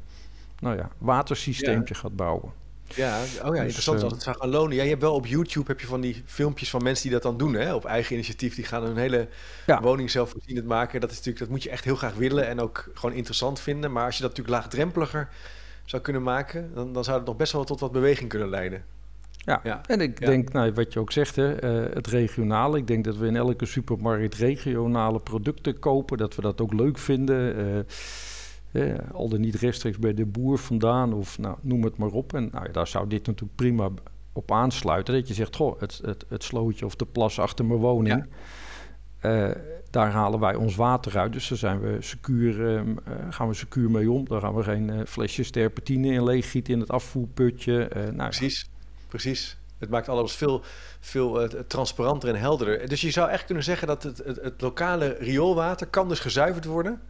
nou 0.59 0.77
ja, 0.77 0.91
watersysteempje 0.99 1.95
ja. 1.95 2.01
gaat 2.01 2.17
bouwen. 2.17 2.53
Ja, 2.95 3.23
oh 3.45 3.55
ja, 3.55 3.63
interessant 3.63 3.97
dus, 3.97 4.05
als 4.05 4.13
het 4.13 4.23
zou 4.23 4.37
gaan 4.37 4.49
lonen. 4.49 4.77
Ja, 4.77 4.83
je 4.83 4.89
hebt 4.89 5.03
wel 5.03 5.15
op 5.15 5.27
YouTube 5.27 5.67
heb 5.67 5.81
je 5.81 5.87
van 5.87 6.01
die 6.01 6.23
filmpjes 6.27 6.71
van 6.71 6.83
mensen 6.83 7.03
die 7.03 7.13
dat 7.13 7.23
dan 7.23 7.37
doen, 7.37 7.55
hè, 7.55 7.75
op 7.75 7.85
eigen 7.85 8.15
initiatief. 8.15 8.55
Die 8.55 8.65
gaan 8.65 8.83
hun 8.83 8.97
hele 8.97 9.29
ja. 9.67 9.81
woning 9.81 10.11
zelfvoorzienend 10.11 10.67
maken. 10.67 11.01
Dat 11.01 11.11
is 11.11 11.17
natuurlijk, 11.17 11.45
dat 11.45 11.55
moet 11.55 11.63
je 11.63 11.71
echt 11.71 11.85
heel 11.85 11.97
graag 11.97 12.15
willen 12.15 12.47
en 12.47 12.61
ook 12.61 12.91
gewoon 12.95 13.17
interessant 13.17 13.61
vinden. 13.61 13.93
Maar 13.93 14.05
als 14.05 14.17
je 14.17 14.23
dat 14.23 14.31
natuurlijk 14.37 14.57
laagdrempeliger 14.63 15.29
zou 15.85 16.03
kunnen 16.03 16.23
maken, 16.23 16.71
dan, 16.75 16.93
dan 16.93 17.05
zou 17.05 17.17
het 17.17 17.27
nog 17.27 17.37
best 17.37 17.53
wel 17.53 17.65
tot 17.65 17.81
wat 17.81 17.93
beweging 17.93 18.29
kunnen 18.29 18.49
leiden. 18.49 18.85
Ja, 19.45 19.61
ja. 19.63 19.81
en 19.87 20.01
ik 20.01 20.21
ja. 20.21 20.27
denk, 20.27 20.53
nou, 20.53 20.73
wat 20.73 20.93
je 20.93 21.01
ook 21.01 21.13
zegt, 21.13 21.37
hè, 21.37 21.65
uh, 21.65 21.95
het 21.95 22.07
regionale. 22.07 22.79
Ik 22.79 22.87
denk 22.87 23.05
dat 23.05 23.17
we 23.17 23.27
in 23.27 23.37
elke 23.37 23.67
supermarkt 23.67 24.35
regionale 24.35 25.21
producten 25.21 25.79
kopen, 25.79 26.19
dat 26.19 26.35
we 26.35 26.43
dat 26.43 26.61
ook 26.61 26.73
leuk 26.73 26.99
vinden. 26.99 27.59
Uh, 27.59 27.79
eh, 28.73 28.95
al 29.13 29.29
dan 29.29 29.41
niet 29.41 29.55
rechtstreeks 29.55 29.99
bij 29.99 30.15
de 30.15 30.27
boer 30.27 30.59
vandaan 30.59 31.13
of 31.13 31.39
nou, 31.39 31.57
noem 31.61 31.85
het 31.85 31.97
maar 31.97 32.11
op. 32.11 32.35
En 32.35 32.49
nou, 32.53 32.73
daar 32.73 32.87
zou 32.87 33.09
dit 33.09 33.27
natuurlijk 33.27 33.57
prima 33.57 33.91
op 34.33 34.53
aansluiten. 34.53 35.15
Dat 35.15 35.29
je 35.29 35.35
zegt, 35.35 35.57
goh, 35.57 35.81
het, 35.81 36.01
het, 36.05 36.25
het 36.29 36.45
slootje 36.45 36.85
of 36.85 36.97
de 36.97 37.07
plas 37.07 37.39
achter 37.39 37.65
mijn 37.65 37.81
woning... 37.81 38.17
Ja. 38.17 38.27
Uh, 39.23 39.51
daar 39.91 40.11
halen 40.11 40.41
wij 40.41 40.55
ons 40.55 40.77
water 40.77 41.19
uit. 41.19 41.33
Dus 41.33 41.49
daar 41.49 41.59
zijn 41.59 41.81
we 41.81 41.97
secuur, 42.01 42.61
uh, 42.61 42.81
gaan 43.31 43.49
we 43.49 43.55
secuur 43.55 43.91
mee 43.91 44.11
om. 44.11 44.29
Daar 44.29 44.41
gaan 44.41 44.55
we 44.55 44.63
geen 44.63 44.89
uh, 44.89 45.01
flesjes 45.07 45.51
terpentine 45.51 46.13
in 46.13 46.25
leeggieten 46.25 46.73
in 46.73 46.81
het 46.81 46.91
afvoerputje. 46.91 47.91
nou, 47.95 48.29
precies, 48.29 48.71
precies. 49.09 49.59
Het 49.79 49.91
maakt 49.91 50.09
alles 50.09 50.33
veel, 50.33 50.63
veel 51.01 51.49
transparanter 51.67 52.29
en 52.29 52.41
helderder. 52.41 52.89
Dus 52.89 53.01
je 53.01 53.11
zou 53.11 53.31
echt 53.31 53.45
kunnen 53.45 53.65
zeggen 53.65 53.87
dat 53.87 54.03
het, 54.03 54.19
het, 54.25 54.41
het 54.43 54.61
lokale 54.61 55.17
rioolwater 55.19 55.87
kan 55.87 56.09
dus 56.09 56.21
gezuiverd 56.21 56.65
worden 56.65 57.01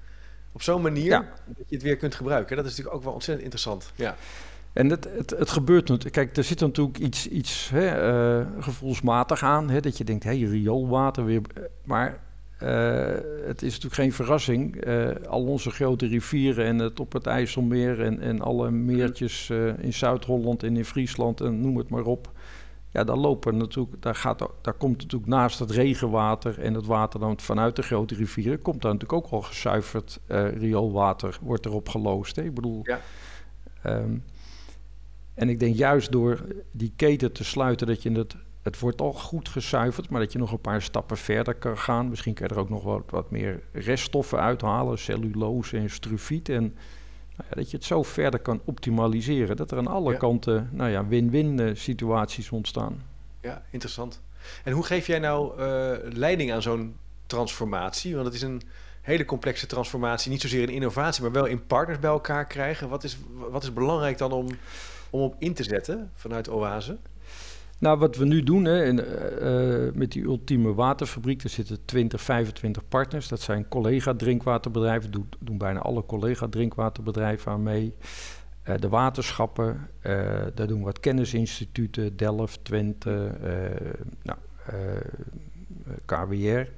op 0.53 0.63
zo'n 0.63 0.83
manier 0.83 1.05
ja. 1.05 1.29
dat 1.47 1.69
je 1.69 1.75
het 1.75 1.85
weer 1.85 1.97
kunt 1.97 2.15
gebruiken. 2.15 2.57
Dat 2.57 2.65
is 2.65 2.71
natuurlijk 2.71 2.97
ook 2.97 3.05
wel 3.05 3.13
ontzettend 3.13 3.45
interessant. 3.45 3.93
Ja. 3.95 4.17
En 4.73 4.91
het, 4.91 5.09
het, 5.17 5.31
het 5.31 5.51
gebeurt 5.51 5.89
natuurlijk. 5.89 6.15
Kijk, 6.15 6.37
er 6.37 6.45
zit 6.45 6.61
natuurlijk 6.61 6.99
iets, 6.99 7.29
iets 7.29 7.71
hè, 7.73 8.13
uh, 8.41 8.47
gevoelsmatig 8.59 9.43
aan. 9.43 9.71
Hè, 9.71 9.81
dat 9.81 9.99
je 9.99 10.05
denkt, 10.05 10.25
hé, 10.25 10.39
hey, 10.39 10.49
rioolwater 10.49 11.25
weer. 11.25 11.41
Maar 11.85 12.21
uh, 12.63 12.69
het 13.47 13.63
is 13.63 13.73
natuurlijk 13.73 13.95
geen 13.95 14.13
verrassing. 14.13 14.87
Uh, 14.87 15.09
al 15.29 15.45
onze 15.45 15.71
grote 15.71 16.07
rivieren 16.07 16.65
en 16.65 16.79
het 16.79 17.01
op 17.01 17.13
het 17.13 17.27
IJsselmeer 17.27 18.03
en, 18.03 18.21
en 18.21 18.41
alle 18.41 18.71
meertjes 18.71 19.51
in 19.79 19.93
Zuid-Holland 19.93 20.63
en 20.63 20.77
in 20.77 20.85
Friesland 20.85 21.41
en 21.41 21.61
noem 21.61 21.77
het 21.77 21.89
maar 21.89 22.05
op. 22.05 22.31
Ja, 22.93 23.05
daar, 23.05 23.17
lopen 23.17 23.57
natuurlijk, 23.57 24.03
daar, 24.03 24.15
gaat, 24.15 24.49
daar 24.61 24.75
komt 24.75 24.99
natuurlijk 24.99 25.31
naast 25.31 25.59
het 25.59 25.71
regenwater 25.71 26.61
en 26.61 26.75
het 26.75 26.87
water 26.87 27.21
dan 27.21 27.41
vanuit 27.41 27.77
de 27.77 27.83
grote 27.83 28.15
rivieren, 28.15 28.63
komt 28.63 28.83
daar 28.83 28.93
natuurlijk 28.93 29.25
ook 29.25 29.33
al 29.33 29.43
gezuiverd 29.43 30.21
uh, 30.29 30.53
rioolwater, 30.53 31.39
wordt 31.41 31.67
erop 31.67 31.89
geloosd. 31.89 32.37
Hè? 32.37 32.43
Ik 32.43 32.55
bedoel, 32.55 32.81
ja. 32.83 33.01
um, 33.87 34.25
en 35.35 35.49
ik 35.49 35.61
denk 35.61 35.77
juist 35.77 36.13
door 36.13 36.45
die 36.71 36.93
keten 36.97 37.33
te 37.33 37.45
sluiten, 37.45 37.87
dat 37.87 38.03
je 38.03 38.13
het, 38.13 38.37
het 38.63 38.79
wordt 38.79 39.01
al 39.01 39.13
goed 39.13 39.49
gezuiverd, 39.49 40.11
maar 40.11 40.21
dat 40.21 40.33
je 40.33 40.39
nog 40.39 40.53
een 40.53 40.61
paar 40.61 40.83
stappen 40.83 41.17
verder 41.17 41.55
kan 41.55 41.79
gaan. 41.79 42.09
Misschien 42.09 42.35
kan 42.35 42.47
je 42.49 42.55
er 42.55 42.61
ook 42.61 42.69
nog 42.69 42.83
wat, 42.83 43.03
wat 43.11 43.31
meer 43.31 43.63
reststoffen 43.73 44.41
uithalen, 44.41 44.99
cellulose 44.99 45.77
en 45.77 45.91
strufiet. 45.91 46.49
En 46.49 46.77
nou 47.41 47.53
ja, 47.55 47.61
dat 47.61 47.71
je 47.71 47.77
het 47.77 47.87
zo 47.87 48.03
verder 48.03 48.41
kan 48.41 48.61
optimaliseren. 48.65 49.57
Dat 49.57 49.71
er 49.71 49.79
aan 49.79 49.87
alle 49.87 50.13
ja. 50.13 50.19
kanten 50.19 50.69
nou 50.73 50.91
ja, 50.91 51.07
win-win 51.07 51.61
uh, 51.61 51.75
situaties 51.75 52.51
ontstaan. 52.51 53.03
Ja, 53.41 53.63
interessant. 53.71 54.21
En 54.65 54.73
hoe 54.73 54.85
geef 54.85 55.07
jij 55.07 55.19
nou 55.19 55.61
uh, 55.61 55.97
leiding 56.13 56.53
aan 56.53 56.63
zo'n 56.63 56.97
transformatie? 57.27 58.15
Want 58.15 58.27
het 58.27 58.35
is 58.35 58.43
een 58.43 58.63
hele 59.01 59.25
complexe 59.25 59.67
transformatie. 59.67 60.31
Niet 60.31 60.41
zozeer 60.41 60.63
in 60.63 60.69
innovatie, 60.69 61.23
maar 61.23 61.33
wel 61.33 61.47
in 61.47 61.67
partners 61.67 61.99
bij 61.99 62.11
elkaar 62.11 62.47
krijgen. 62.47 62.89
Wat 62.89 63.05
is, 63.05 63.19
wat 63.51 63.63
is 63.63 63.73
belangrijk 63.73 64.19
dan 64.19 64.33
om, 64.33 64.47
om 65.11 65.21
op 65.21 65.35
in 65.39 65.55
te 65.55 65.63
zetten 65.63 66.11
vanuit 66.15 66.49
Oase? 66.49 66.97
Nou, 67.81 67.99
wat 67.99 68.17
we 68.17 68.25
nu 68.25 68.43
doen 68.43 68.65
hè, 68.65 68.85
in, 68.85 68.99
uh, 68.99 69.93
met 69.95 70.13
die 70.13 70.23
ultieme 70.23 70.75
waterfabriek, 70.75 71.43
er 71.43 71.49
zitten 71.49 71.85
20, 71.85 72.21
25 72.21 72.89
partners. 72.89 73.29
Dat 73.29 73.41
zijn 73.41 73.69
collega-drinkwaterbedrijven, 73.69 75.11
doen, 75.11 75.29
doen 75.39 75.59
bijna 75.59 75.81
alle 75.81 76.07
collega-drinkwaterbedrijven 76.07 77.53
aan 77.53 77.63
mee. 77.63 77.95
Uh, 78.69 78.75
de 78.77 78.89
waterschappen, 78.89 79.89
daar 80.55 80.67
doen 80.67 80.83
wat 80.83 81.01
kennisinstituten, 81.01 82.17
Delft, 82.17 82.65
Twente, 82.65 83.33
nou, 84.23 84.39
KWR. 86.05 86.69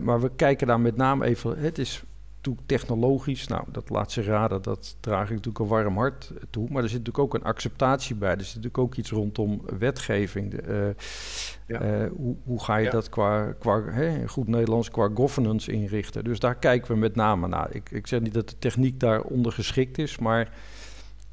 maar 0.00 0.20
we 0.20 0.30
kijken 0.36 0.66
daar 0.66 0.80
met 0.80 0.96
name 0.96 1.24
even, 1.24 1.58
het 1.58 1.78
is 1.78 2.04
technologisch, 2.66 3.46
nou, 3.46 3.64
dat 3.72 3.90
laat 3.90 4.12
ze 4.12 4.22
raden, 4.22 4.62
dat 4.62 4.96
draag 5.00 5.24
ik 5.24 5.34
natuurlijk 5.34 5.58
een 5.58 5.66
warm 5.66 5.96
hart 5.96 6.32
toe. 6.50 6.68
Maar 6.70 6.82
er 6.82 6.88
zit 6.88 6.98
natuurlijk 6.98 7.24
ook 7.24 7.34
een 7.34 7.48
acceptatie 7.48 8.16
bij. 8.16 8.30
Er 8.30 8.36
zit 8.44 8.46
natuurlijk 8.46 8.78
ook 8.78 8.94
iets 8.94 9.10
rondom 9.10 9.62
wetgeving. 9.78 10.50
De, 10.50 10.62
uh, 10.68 11.04
ja. 11.66 12.02
uh, 12.02 12.10
hoe, 12.16 12.36
hoe, 12.44 12.62
ga 12.62 12.76
je 12.76 12.84
ja. 12.84 12.90
dat 12.90 13.08
qua, 13.08 13.52
qua 13.58 13.82
hè, 13.82 14.28
goed 14.28 14.48
Nederlands, 14.48 14.90
qua 14.90 15.10
governance 15.14 15.72
inrichten? 15.72 16.24
Dus 16.24 16.38
daar 16.38 16.54
kijken 16.54 16.92
we 16.92 16.98
met 16.98 17.16
name 17.16 17.48
naar. 17.48 17.74
Ik, 17.74 17.90
ik 17.90 18.06
zeg 18.06 18.20
niet 18.20 18.34
dat 18.34 18.48
de 18.48 18.58
techniek 18.58 19.00
daar 19.00 19.20
ondergeschikt 19.20 19.98
is, 19.98 20.18
maar 20.18 20.52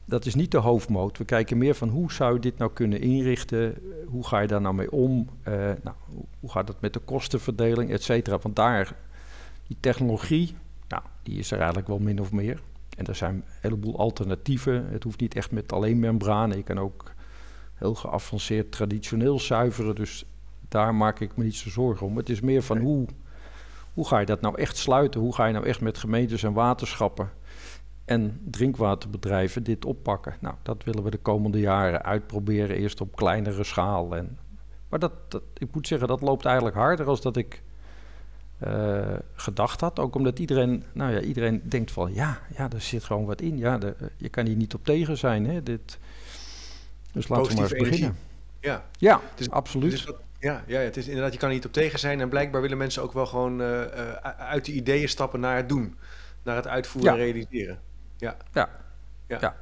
dat 0.06 0.26
is 0.26 0.36
niet 0.36 0.52
de 0.52 0.58
hoofdmoot. 0.58 1.18
We 1.18 1.26
kijken 1.26 1.58
meer 1.58 1.76
van 1.76 1.90
hoe 1.90 2.12
zou 2.12 2.34
je 2.34 2.40
dit 2.40 2.58
nou 2.58 2.72
kunnen 2.74 3.02
inrichten? 3.02 3.76
Hoe 4.06 4.28
ga 4.28 4.40
je 4.40 4.48
daar 4.48 4.62
nou 4.62 4.76
mee 4.76 4.92
om? 4.92 5.30
Uh, 5.48 5.54
nou, 5.84 5.96
hoe 6.40 6.52
gaat 6.52 6.68
het 6.68 6.82
met 6.82 6.94
de 6.94 7.00
kostenverdeling, 7.00 7.92
et 7.92 8.04
cetera? 8.04 8.38
Want 8.38 8.56
daar, 8.56 8.96
die 9.68 9.78
technologie, 9.80 10.56
die 11.24 11.38
is 11.38 11.52
er 11.52 11.58
eigenlijk 11.58 11.88
wel 11.88 12.00
min 12.00 12.22
of 12.22 12.32
meer. 12.32 12.62
En 12.98 13.06
er 13.06 13.16
zijn 13.16 13.36
een 13.36 13.44
heleboel 13.60 13.98
alternatieven. 13.98 14.88
Het 14.90 15.04
hoeft 15.04 15.20
niet 15.20 15.36
echt 15.36 15.52
met 15.52 15.74
alleen 15.74 16.00
membranen. 16.00 16.58
Je 16.58 16.64
kan 16.64 16.80
ook 16.80 17.14
heel 17.74 17.96
geavanceerd 17.96 18.72
traditioneel 18.72 19.40
zuiveren. 19.40 19.96
Dus 19.96 20.26
daar 20.70 20.96
maak 20.96 21.20
ik 21.20 21.36
me 21.36 21.44
niet 21.44 21.56
zo 21.56 21.70
zorgen 21.70 22.08
om. 22.08 22.18
Het 22.18 22.30
is 22.30 22.42
meer 22.42 22.64
van 22.64 22.78
hoe, 22.78 23.06
hoe 23.94 24.08
ga 24.08 24.20
je 24.20 24.26
dat 24.26 24.42
nou 24.42 24.58
echt 24.58 24.78
sluiten? 24.78 25.22
Hoe 25.22 25.36
ga 25.36 25.46
je 25.46 25.54
nou 25.54 25.66
echt 25.66 25.82
met 25.82 25.98
gemeentes 25.98 26.44
en 26.44 26.54
waterschappen 26.54 27.30
en 28.06 28.42
drinkwaterbedrijven 28.44 29.64
dit 29.64 29.86
oppakken? 29.86 30.36
Nou, 30.40 30.56
dat 30.62 30.84
willen 30.84 31.04
we 31.04 31.12
de 31.12 31.18
komende 31.18 31.60
jaren 31.60 32.04
uitproberen. 32.04 32.76
Eerst 32.76 33.02
op 33.02 33.16
kleinere 33.16 33.64
schaal. 33.64 34.16
En, 34.16 34.38
maar 34.90 35.00
dat, 35.00 35.32
dat, 35.32 35.44
ik 35.58 35.74
moet 35.74 35.88
zeggen, 35.88 36.08
dat 36.08 36.22
loopt 36.22 36.46
eigenlijk 36.46 36.76
harder 36.76 37.08
als 37.08 37.22
dat 37.22 37.38
ik 37.38 37.62
uh, 38.68 39.14
gedacht 39.34 39.82
had. 39.82 40.00
Ook 40.00 40.16
omdat 40.16 40.40
iedereen, 40.40 40.84
nou 40.94 41.12
ja, 41.12 41.20
iedereen 41.20 41.62
denkt 41.64 41.92
van 41.92 42.14
ja, 42.14 42.40
ja, 42.58 42.70
er 42.70 42.82
zit 42.82 43.04
gewoon 43.04 43.26
wat 43.26 43.42
in. 43.42 43.58
Ja, 43.58 43.78
de, 43.78 43.96
je 44.18 44.30
kan 44.30 44.46
hier 44.46 44.56
niet 44.56 44.74
op 44.74 44.86
tegen 44.86 45.18
zijn. 45.18 45.46
Hè? 45.46 45.64
Dit, 45.64 45.98
dus 47.12 47.28
laten 47.28 47.48
we 47.48 47.54
maar 47.54 47.64
eens 47.64 47.74
energie. 47.74 47.90
beginnen. 47.90 48.18
Ja, 48.60 48.86
ja 48.98 49.22
dus, 49.36 49.50
absoluut. 49.50 49.92
Dus 49.92 50.06
dat, 50.06 50.16
ja, 50.40 50.64
ja, 50.68 50.80
het 50.80 50.98
is 50.98 51.08
inderdaad, 51.08 51.34
je 51.34 51.40
kan 51.40 51.50
er 51.50 51.56
niet 51.56 51.66
op 51.66 51.74
tegen 51.74 52.00
zijn. 52.00 52.22
En 52.22 52.30
blijkbaar 52.30 52.62
willen 52.62 52.78
mensen 52.78 53.04
ook 53.04 53.14
wel 53.14 53.26
gewoon 53.26 53.62
uh, 53.62 53.68
uh, 53.68 53.86
uit 54.38 54.66
de 54.66 54.72
ideeën 54.72 55.10
stappen 55.10 55.40
naar 55.40 55.56
het 55.56 55.70
doen. 55.70 55.96
Naar 56.44 56.56
het 56.56 56.68
uitvoeren 56.68 57.14
ja. 57.14 57.18
en 57.18 57.24
realiseren. 57.24 57.80
Ja. 58.18 58.38
ja. 58.54 58.70
ja. 59.28 59.56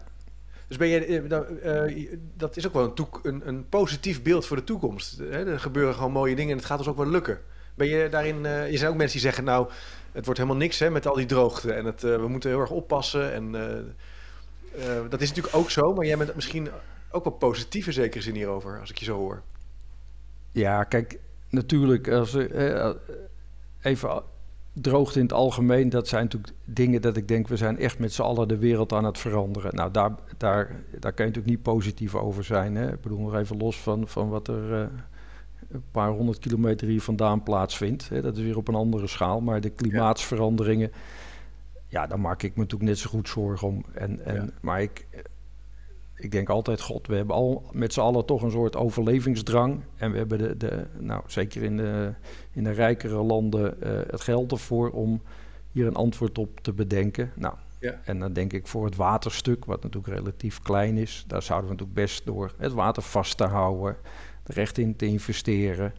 Dus 0.68 0.78
ben 0.78 0.88
je, 0.88 1.08
uh, 1.08 2.20
dat 2.38 2.58
is 2.58 2.68
ook 2.68 2.74
wel 2.74 2.94
een, 2.96 3.08
een, 3.22 3.48
een, 3.48 3.70
positief 3.70 4.22
beeld 4.22 4.46
voor 4.46 4.58
de 4.58 4.64
toekomst. 4.64 5.18
Hè? 5.18 5.52
Er 5.52 5.60
gebeuren 5.60 5.94
gewoon 5.94 6.12
mooie 6.12 6.36
dingen 6.36 6.52
en 6.52 6.58
het 6.58 6.66
gaat 6.66 6.78
ons 6.78 6.88
ook 6.88 6.98
wel 6.98 7.08
lukken. 7.08 7.40
Ben 7.80 7.88
je 7.88 8.10
daarin, 8.10 8.46
uh, 8.46 8.72
je 8.72 8.78
zijn 8.78 8.92
ook 8.92 8.98
mensen 8.98 9.20
die 9.20 9.28
zeggen, 9.28 9.44
nou, 9.44 9.70
het 10.12 10.26
wordt 10.26 10.40
helemaal 10.40 10.60
niks 10.60 10.80
hè, 10.80 10.90
met 10.90 11.08
al 11.08 11.16
die 11.16 11.26
droogte 11.26 11.74
en 11.74 11.86
het, 11.86 12.02
we 12.02 12.28
moeten 12.28 12.50
heel 12.50 12.60
erg 12.60 12.70
oppassen. 12.70 13.34
En 13.34 13.52
dat 15.10 15.22
is 15.22 15.28
natuurlijk 15.28 15.56
ook 15.56 15.70
zo, 15.70 15.94
maar 15.94 16.06
jij 16.06 16.18
bent 16.18 16.36
misschien 16.36 16.70
ook 17.12 17.24
wel 17.24 17.34
positief 17.34 17.88
in 17.88 17.94
zekere 17.94 18.24
zin 18.24 18.34
hierover, 18.34 18.80
als 18.80 18.90
ik 18.90 18.98
je 18.98 19.06
zo 19.06 19.18
hoor. 19.18 19.42
Ja, 20.52 20.84
kijk, 20.84 21.20
natuurlijk, 21.50 22.10
als, 22.10 22.38
even 23.82 24.24
droogte 24.74 25.20
in 25.20 25.26
het 25.26 25.34
algemeen, 25.34 25.90
dat 25.90 26.08
zijn 26.08 26.24
natuurlijk 26.24 26.54
dingen 26.66 27.02
dat 27.02 27.18
ik 27.18 27.28
denk, 27.28 27.48
we 27.48 27.58
zijn 27.58 27.80
echt 27.80 28.00
met 28.00 28.14
z'n 28.14 28.22
allen 28.22 28.48
de 28.48 28.58
wereld 28.58 28.94
aan 28.94 29.04
het 29.04 29.18
veranderen. 29.18 29.76
Nou, 29.76 29.92
daar, 29.92 30.12
daar, 30.38 30.68
daar 30.92 31.14
kan 31.14 31.26
je 31.26 31.32
natuurlijk 31.32 31.46
niet 31.46 31.62
positief 31.62 32.16
over 32.16 32.44
zijn. 32.44 32.76
Hè? 32.76 32.94
Ik 32.94 33.02
bedoel, 33.02 33.20
nog 33.20 33.36
even 33.36 33.58
los 33.58 33.78
van, 33.78 34.08
van 34.08 34.30
wat 34.30 34.48
er 34.48 34.90
een 35.70 35.84
paar 35.92 36.12
honderd 36.12 36.40
kilometer 36.40 36.88
hier 36.88 37.02
vandaan 37.02 37.44
plaatsvindt. 37.44 38.10
Hè? 38.10 38.22
Dat 38.22 38.38
is 38.38 38.44
weer 38.44 38.58
op 38.58 38.68
een 38.68 38.76
andere 38.76 39.08
schaal. 39.08 39.42
Maar 39.42 39.62
de 39.62 39.70
klimaatsveranderingen, 39.70 40.92
ja, 41.88 42.08
daar 42.08 42.20
maak 42.20 42.44
ik 42.44 42.56
me 42.56 42.62
natuurlijk 42.62 42.90
net 42.90 43.00
zo 43.00 43.10
goed 43.10 43.30
zorgen 43.30 43.68
om. 43.68 43.86
En, 43.94 44.26
en, 44.26 44.54
Maar 44.62 44.82
ik, 44.82 45.08
ik 46.16 46.32
denk 46.32 46.50
altijd, 46.50 46.82
god, 46.82 47.08
we 47.08 47.16
hebben 47.16 47.36
al 47.36 47.70
met 47.72 47.94
z'n 47.94 48.00
allen 48.00 48.26
toch 48.26 48.42
een 48.42 48.52
soort 48.52 48.76
overlevingsdrang. 48.76 49.84
En 49.96 50.12
we 50.12 50.18
hebben 50.18 50.38
de, 50.38 50.58
de 50.58 50.86
nou, 51.00 51.24
zeker 51.28 51.64
in 51.64 51.78
de, 51.78 52.14
in 52.52 52.64
de 52.64 52.72
rijkere 52.72 53.22
landen 53.22 53.76
uh, 53.84 53.90
het 54.08 54.22
geld 54.22 54.52
ervoor 54.52 54.90
om 54.90 55.22
hier 55.72 55.88
een 55.88 55.96
antwoord 55.96 56.38
op 56.38 56.60
te 56.60 56.74
bedenken. 56.74 57.32
Nou, 57.36 57.56
ja. 57.80 58.00
en 58.04 58.20
dan 58.20 58.34
denk 58.34 58.54
ik 58.54 58.68
voor 58.68 58.86
het 58.86 58.96
waterstuk, 58.96 59.66
wat 59.66 59.84
natuurlijk 59.84 60.14
relatief 60.14 60.62
klein 60.62 60.98
is, 60.98 61.24
daar 61.28 61.44
zouden 61.44 61.70
we 61.70 61.76
natuurlijk 61.76 62.08
best 62.08 62.26
door 62.26 62.54
het 62.58 62.74
water 62.74 63.04
vast 63.04 63.38
te 63.38 63.44
houden, 63.44 63.96
er 64.50 64.56
recht 64.56 64.78
in 64.78 64.96
te 64.96 65.06
investeren. 65.06 65.94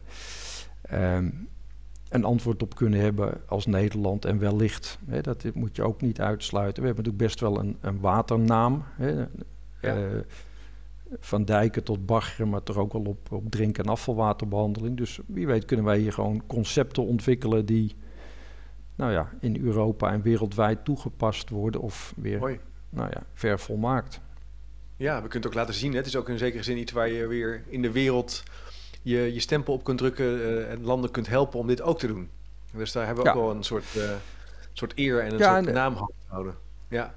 Um, 0.93 1.49
een 2.09 2.23
antwoord 2.23 2.61
op 2.61 2.75
kunnen 2.75 2.99
hebben 2.99 3.41
als 3.47 3.65
Nederland 3.65 4.25
en 4.25 4.39
wellicht. 4.39 4.99
Hè, 5.05 5.21
dat 5.21 5.45
moet 5.53 5.75
je 5.75 5.83
ook 5.83 6.01
niet 6.01 6.21
uitsluiten. 6.21 6.81
We 6.81 6.87
hebben 6.87 7.05
natuurlijk 7.05 7.33
best 7.33 7.39
wel 7.39 7.59
een, 7.59 7.77
een 7.81 7.99
waternaam. 7.99 8.83
Hè, 8.95 9.09
ja. 9.09 9.25
Eh, 9.81 10.19
van 11.19 11.45
dijken 11.45 11.83
tot 11.83 12.05
baggeren, 12.05 12.49
maar 12.49 12.63
toch 12.63 12.77
ook 12.77 12.93
wel 12.93 13.01
op, 13.01 13.31
op 13.31 13.51
drink- 13.51 13.77
en 13.77 13.85
afvalwaterbehandeling. 13.85 14.97
Dus 14.97 15.19
wie 15.25 15.47
weet 15.47 15.65
kunnen 15.65 15.85
wij 15.85 15.99
hier 15.99 16.13
gewoon 16.13 16.43
concepten 16.47 17.05
ontwikkelen 17.05 17.65
die 17.65 17.95
nou 18.95 19.11
ja, 19.11 19.29
in 19.39 19.63
Europa 19.63 20.11
en 20.11 20.21
wereldwijd 20.21 20.85
toegepast 20.85 21.49
worden 21.49 21.81
of 21.81 22.13
weer 22.17 22.59
nou 22.89 23.09
ja, 23.09 23.23
ver 23.33 23.59
volmaakt. 23.59 24.21
Ja, 25.01 25.21
we 25.21 25.27
kunnen 25.27 25.39
het 25.39 25.45
ook 25.47 25.53
laten 25.53 25.73
zien. 25.73 25.91
Hè? 25.91 25.97
Het 25.97 26.07
is 26.07 26.15
ook 26.15 26.29
in 26.29 26.37
zekere 26.37 26.63
zin 26.63 26.77
iets 26.77 26.91
waar 26.91 27.09
je 27.09 27.27
weer 27.27 27.63
in 27.67 27.81
de 27.81 27.91
wereld 27.91 28.43
je, 29.01 29.33
je 29.33 29.39
stempel 29.39 29.73
op 29.73 29.83
kunt 29.83 29.97
drukken 29.97 30.25
uh, 30.25 30.71
en 30.71 30.83
landen 30.83 31.11
kunt 31.11 31.27
helpen 31.27 31.59
om 31.59 31.67
dit 31.67 31.81
ook 31.81 31.99
te 31.99 32.07
doen. 32.07 32.29
Dus 32.73 32.91
daar 32.91 33.05
hebben 33.05 33.23
we 33.23 33.29
ook 33.29 33.35
wel 33.35 33.51
een 33.51 33.63
soort, 33.63 33.85
uh, 33.97 34.03
soort 34.73 34.93
eer 34.95 35.19
en 35.19 35.33
een 35.33 35.39
soort 35.39 35.67
en, 35.67 35.73
naam 35.73 36.09
houden. 36.27 36.55
Ja. 36.87 37.15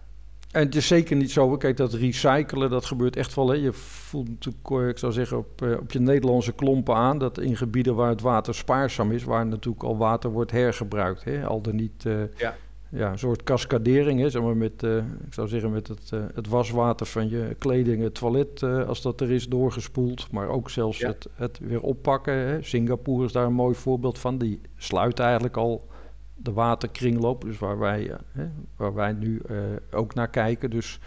En 0.51 0.65
het 0.65 0.75
is 0.75 0.87
zeker 0.87 1.17
niet 1.17 1.31
zo, 1.31 1.57
kijk, 1.57 1.77
dat 1.77 1.93
recyclen, 1.93 2.71
dat 2.71 2.85
gebeurt 2.85 3.17
echt 3.17 3.35
wel. 3.35 3.49
Hè. 3.49 3.55
Je 3.55 3.73
voelt 3.73 4.29
natuurlijk, 4.29 4.71
eh, 4.71 4.89
ik 4.89 4.99
zou 4.99 5.13
zeggen, 5.13 5.39
op, 5.39 5.63
eh, 5.63 5.71
op 5.71 5.93
je 5.93 6.01
Nederlandse 6.01 6.53
klompen 6.53 6.95
aan... 6.95 7.19
dat 7.19 7.39
in 7.39 7.57
gebieden 7.57 7.95
waar 7.95 8.09
het 8.09 8.21
water 8.21 8.55
spaarzaam 8.55 9.13
is... 9.13 9.25
waar 9.25 9.47
natuurlijk 9.47 9.85
al 9.85 9.97
water 9.97 10.31
wordt 10.31 10.51
hergebruikt. 10.51 11.25
Hè. 11.25 11.47
Al 11.47 11.61
dan 11.61 11.77
niet 11.77 12.05
uh, 12.05 12.23
ja. 12.37 12.57
Ja, 12.95 13.11
een 13.11 13.19
soort 13.19 13.43
cascadering, 13.43 14.31
zeg 14.31 14.43
maar 14.43 14.57
met, 14.57 14.83
uh, 14.83 14.97
ik 14.97 15.35
zou 15.35 15.49
zeggen, 15.49 15.71
met 15.71 15.89
het, 15.89 16.11
uh, 16.15 16.25
het 16.35 16.49
waswater 16.49 17.07
van 17.07 17.29
je 17.29 17.57
kleding, 17.59 18.03
het 18.03 18.15
toilet, 18.15 18.63
uh, 18.63 18.89
als 18.89 19.03
dat 19.03 19.21
er 19.21 19.31
is, 19.31 19.49
doorgespoeld. 19.49 20.31
Maar 20.33 20.49
ook 20.49 20.71
zelfs 20.71 20.99
ja. 20.99 21.09
het, 21.09 21.29
het 21.35 21.59
weer 21.59 21.81
oppakken. 21.81 22.35
Hè. 22.35 22.63
Singapore 22.63 23.25
is 23.25 23.33
daar 23.33 23.47
een 23.47 23.53
mooi 23.53 23.75
voorbeeld 23.75 24.19
van. 24.19 24.39
Die 24.39 24.61
sluit 24.77 25.19
eigenlijk 25.19 25.57
al 25.57 25.89
de 26.35 26.53
waterkringloop, 26.53 27.45
dus 27.45 27.59
waar 27.59 27.79
wij, 27.79 28.11
hè, 28.33 28.49
waar 28.77 28.95
wij 28.95 29.13
nu 29.13 29.43
ook 29.91 30.15
naar 30.15 30.31
kijken. 30.31 30.71
Dus 30.71 31.01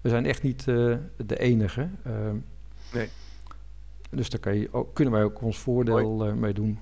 we 0.00 0.08
zijn 0.08 0.26
echt 0.26 0.42
niet 0.42 0.64
de 0.64 1.38
enige. 1.38 1.88
Nee. 2.92 3.08
Dus 4.10 4.30
daar 4.30 4.40
kan 4.40 4.56
je 4.56 4.68
ook, 4.72 4.94
kunnen 4.94 5.14
wij 5.14 5.24
ook 5.24 5.42
ons 5.42 5.58
voordeel 5.58 6.34
mee 6.34 6.52
doen. 6.52 6.78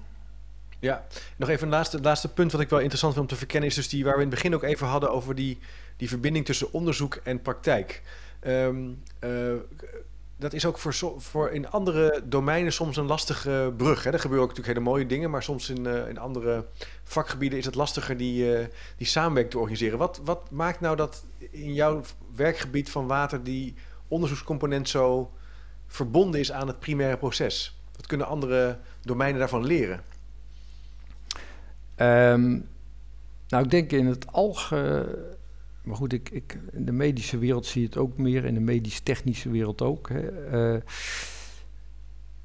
Ja, 0.87 1.07
nog 1.37 1.49
even 1.49 1.63
een 1.63 1.73
laatste, 1.73 2.01
laatste 2.01 2.29
punt 2.29 2.53
wat 2.53 2.61
ik 2.61 2.69
wel 2.69 2.79
interessant 2.79 3.13
vind 3.13 3.25
om 3.25 3.31
te 3.31 3.39
verkennen... 3.39 3.69
is 3.69 3.75
dus 3.75 3.89
die 3.89 4.05
waar 4.05 4.17
we 4.17 4.23
in 4.23 4.27
het 4.27 4.35
begin 4.35 4.55
ook 4.55 4.63
even 4.63 4.87
hadden 4.87 5.11
over 5.11 5.35
die, 5.35 5.59
die 5.97 6.09
verbinding 6.09 6.45
tussen 6.45 6.73
onderzoek 6.73 7.15
en 7.15 7.43
praktijk. 7.43 8.03
Um, 8.47 9.03
dat 10.37 10.53
is 10.53 10.67
ook 10.67 10.79
voor, 10.79 10.95
voor 11.17 11.51
in 11.51 11.71
andere 11.71 12.23
domeinen 12.25 12.73
soms 12.73 12.97
een 12.97 13.07
lastige 13.07 13.73
brug. 13.77 14.05
Hè. 14.05 14.11
Er 14.11 14.19
gebeuren 14.19 14.45
ook 14.45 14.57
natuurlijk 14.57 14.79
hele 14.79 14.91
mooie 14.91 15.07
dingen, 15.07 15.31
maar 15.31 15.43
soms 15.43 15.71
in, 15.71 15.85
uh, 15.85 16.09
in 16.09 16.19
andere 16.19 16.67
vakgebieden 17.05 17.59
is 17.59 17.65
het 17.65 17.75
lastiger 17.75 18.17
die, 18.17 18.59
uh, 18.59 18.67
die 18.97 19.07
samenwerking 19.07 19.51
te 19.51 19.59
organiseren. 19.59 19.99
Wat, 19.99 20.21
wat 20.25 20.51
maakt 20.51 20.81
nou 20.81 20.97
dat 20.97 21.25
in 21.51 21.75
jouw 21.75 22.03
werkgebied 22.35 22.91
van 22.91 23.07
water 23.07 23.45
die 23.45 23.75
onderzoekscomponent 24.09 24.89
zo 24.89 25.33
verbonden 25.87 26.41
is 26.41 26.53
aan 26.53 26.67
het 26.67 26.79
primaire 26.79 27.17
proces? 27.17 27.81
Wat 27.97 28.07
kunnen 28.07 28.27
andere 28.27 28.79
domeinen 29.03 29.39
daarvan 29.39 29.65
leren? 29.65 30.15
Um, 31.97 32.69
nou, 33.49 33.65
ik 33.65 33.71
denk 33.71 33.93
in 33.93 34.07
het 34.07 34.33
algemeen 34.33 35.05
maar 35.87 35.97
goed, 35.97 36.13
ik, 36.13 36.31
ik, 36.31 36.59
in 36.73 36.85
de 36.85 36.93
medische 36.93 37.39
wereld 37.39 37.67
zie 37.67 37.81
je 37.81 37.87
het 37.87 37.97
ook 37.97 38.17
meer, 38.17 38.45
in 38.45 38.55
de 38.55 38.61
medisch-technische 38.61 39.51
wereld 39.51 39.83
ook. 39.83 40.09
Hè. 40.09 40.75
Uh, 40.75 40.81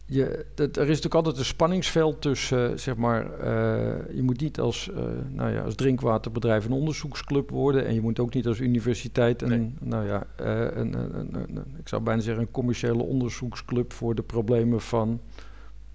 je, 0.05 0.45
dat, 0.55 0.75
er 0.75 0.81
is 0.81 0.87
natuurlijk 0.87 1.15
altijd 1.15 1.37
een 1.37 1.45
spanningsveld 1.45 2.21
tussen, 2.21 2.71
uh, 2.71 2.77
zeg 2.77 2.95
maar, 2.95 3.25
uh, 3.25 4.15
je 4.15 4.21
moet 4.21 4.39
niet 4.39 4.59
als, 4.59 4.89
nou 5.27 5.51
ja, 5.51 5.61
als 5.61 5.75
drinkwaterbedrijf 5.75 6.65
een 6.65 6.71
onderzoeksclub 6.71 7.49
worden 7.49 7.85
en 7.85 7.93
je 7.93 8.01
moet 8.01 8.19
ook 8.19 8.33
niet 8.33 8.47
als 8.47 8.59
universiteit 8.59 9.41
een, 9.41 9.49
nee. 9.49 9.73
nou 9.79 10.07
ja, 10.07 10.27
een, 10.35 10.93
een, 10.93 11.35
een, 11.35 11.75
ik 11.79 11.87
zou 11.87 12.01
bijna 12.01 12.21
zeggen 12.21 12.43
een 12.43 12.51
commerciële 12.51 13.03
onderzoeksclub 13.03 13.93
voor 13.93 14.15
de 14.15 14.23
problemen 14.23 14.81
van 14.81 15.21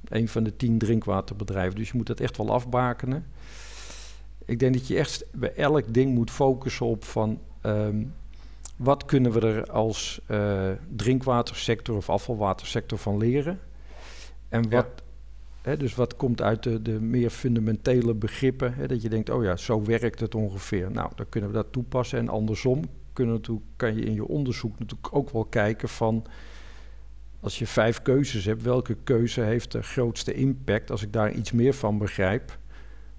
een 0.09 0.29
van 0.29 0.45
de 0.45 0.57
tien 0.57 0.79
drinkwaterbedrijven. 0.79 1.79
Dus 1.79 1.89
je 1.91 1.97
moet 1.97 2.07
dat 2.07 2.21
echt 2.21 2.37
wel 2.37 2.53
afbakenen 2.53 3.27
ik 4.47 4.59
denk 4.59 4.75
dat 4.75 4.87
je 4.87 4.97
echt 4.97 5.25
bij 5.33 5.55
elk 5.55 5.95
ding 5.95 6.15
moet 6.15 6.31
focussen 6.31 6.87
op 6.87 7.05
van 7.05 7.41
um, 7.63 8.15
wat 8.77 9.05
kunnen 9.05 9.33
we 9.33 9.41
er 9.41 9.71
als 9.71 10.21
uh, 10.29 10.71
drinkwatersector 10.97 11.97
of 11.97 12.11
afvalwatersector 12.11 12.99
van 12.99 13.19
leren? 13.19 13.61
En 14.49 14.63
wat, 14.63 14.71
ja. 14.71 15.03
hè, 15.63 15.77
dus 15.77 15.95
wat 15.95 16.17
komt 16.17 16.43
uit 16.43 16.63
de, 16.63 16.83
de 16.83 17.01
meer 17.01 17.31
fundamentele 17.31 18.15
begrippen? 18.15 18.75
Hè, 18.75 18.87
dat 18.87 19.03
je 19.03 19.09
denkt, 19.09 19.31
oh 19.31 19.45
ja, 19.45 19.57
zo 19.57 19.83
werkt 19.83 20.21
het 20.21 20.35
ongeveer. 20.35 20.91
Nou, 20.91 21.11
dan 21.15 21.29
kunnen 21.29 21.51
we 21.51 21.57
dat 21.57 21.73
toepassen. 21.73 22.19
En 22.19 22.29
andersom 22.29 22.85
kunnen 23.13 23.43
kan 23.77 23.95
je 23.95 24.03
in 24.03 24.15
je 24.15 24.27
onderzoek 24.27 24.79
natuurlijk 24.79 25.15
ook 25.15 25.31
wel 25.31 25.45
kijken 25.45 25.89
van 25.89 26.25
als 27.47 27.59
je 27.59 27.67
vijf 27.67 28.03
keuzes 28.03 28.45
hebt, 28.45 28.63
welke 28.63 28.97
keuze 29.05 29.41
heeft 29.41 29.73
de 29.73 29.83
grootste 29.83 30.35
impact 30.35 30.91
als 30.91 31.03
ik 31.03 31.13
daar 31.13 31.33
iets 31.33 31.53
meer 31.53 31.75
van 31.75 31.99
begrijp? 31.99 32.59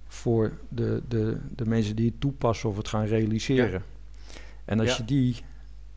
voor 0.07 0.51
de, 0.69 1.01
de, 1.07 1.37
de 1.55 1.65
mensen 1.65 1.95
die 1.95 2.09
het 2.09 2.19
toepassen 2.19 2.69
of 2.69 2.77
het 2.77 2.87
gaan 2.87 3.05
realiseren. 3.05 3.83
En 4.65 4.79
als, 4.79 4.97
je 4.97 5.05
die, 5.05 5.35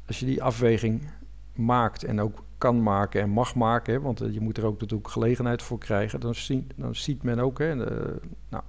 als 0.07 0.21
je 0.21 0.27
die 0.27 0.43
afweging 0.43 1.11
maakt 1.55 2.05
en 2.05 2.21
ook 2.21 2.45
kan 2.59 2.83
maken 2.83 3.21
en 3.21 3.31
mag 3.31 3.55
maken, 3.55 3.93
hè, 3.93 4.01
want 4.01 4.19
je 4.31 4.41
moet 4.41 4.57
er 4.57 4.67
ook 4.67 4.81
natuurlijk 4.81 5.09
gelegenheid 5.09 5.63
voor 5.63 5.79
krijgen, 5.79 6.21
dan, 6.21 6.35
zien, 6.35 6.71
dan 6.77 6.95
ziet 6.95 7.23
men 7.23 7.39
ook, 7.39 7.59
hè, 7.59 7.75
nou, 8.49 8.63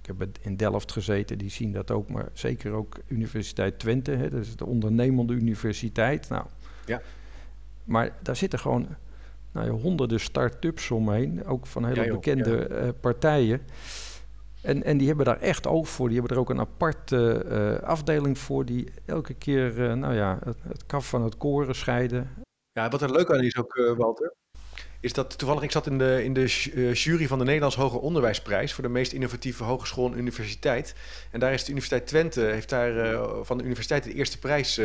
ik 0.00 0.06
heb 0.06 0.26
in 0.40 0.56
Delft 0.56 0.92
gezeten, 0.92 1.38
die 1.38 1.50
zien 1.50 1.72
dat 1.72 1.90
ook, 1.90 2.10
maar 2.10 2.28
zeker 2.32 2.72
ook 2.72 2.98
Universiteit 3.06 3.78
Twente, 3.78 4.10
hè, 4.10 4.30
dat 4.30 4.40
is 4.40 4.56
de 4.56 4.66
ondernemende 4.66 5.32
universiteit. 5.32 6.28
Nou, 6.28 6.46
ja. 6.86 7.00
Maar 7.90 8.16
daar 8.22 8.36
zitten 8.36 8.58
gewoon 8.58 8.88
nou 9.52 9.66
ja, 9.66 9.72
honderden 9.72 10.20
start-ups 10.20 10.90
omheen, 10.90 11.44
ook 11.46 11.66
van 11.66 11.84
hele 11.84 12.12
bekende 12.12 12.68
uh, 12.70 12.88
partijen. 13.00 13.60
En, 14.62 14.82
en 14.82 14.98
die 14.98 15.06
hebben 15.06 15.24
daar 15.24 15.40
echt 15.40 15.66
oog 15.66 15.88
voor. 15.88 16.08
Die 16.08 16.18
hebben 16.18 16.36
er 16.36 16.42
ook 16.42 16.50
een 16.50 16.60
aparte 16.60 17.44
uh, 17.48 17.88
afdeling 17.88 18.38
voor 18.38 18.64
die 18.64 18.92
elke 19.06 19.34
keer 19.34 19.78
uh, 19.78 19.92
nou 19.92 20.14
ja, 20.14 20.38
het, 20.44 20.56
het, 20.62 20.86
kaf 20.86 21.08
van 21.08 21.22
het 21.22 21.36
koren 21.36 21.74
scheiden. 21.74 22.30
Ja, 22.72 22.88
wat 22.88 23.02
er 23.02 23.12
leuk 23.12 23.30
aan 23.30 23.42
is 23.42 23.56
ook, 23.56 23.94
Walter, 23.96 24.34
is 25.00 25.12
dat 25.12 25.38
toevallig 25.38 25.62
ik 25.62 25.70
zat 25.70 25.86
in 25.86 25.98
de, 25.98 26.24
in 26.24 26.32
de 26.32 26.46
jury 26.92 27.26
van 27.26 27.38
de 27.38 27.44
Nederlands 27.44 27.76
Hoger 27.76 28.00
Onderwijsprijs 28.00 28.72
voor 28.72 28.84
de 28.84 28.90
meest 28.90 29.12
innovatieve 29.12 29.64
hogeschool 29.64 30.06
en 30.06 30.18
universiteit. 30.18 30.94
En 31.30 31.40
daar 31.40 31.52
is 31.52 31.64
de 31.64 31.70
Universiteit 31.70 32.06
Twente, 32.06 32.40
heeft 32.40 32.68
daar 32.68 33.18
van 33.44 33.58
de 33.58 33.64
universiteit 33.64 34.04
de 34.04 34.14
eerste 34.14 34.38
prijs 34.38 34.80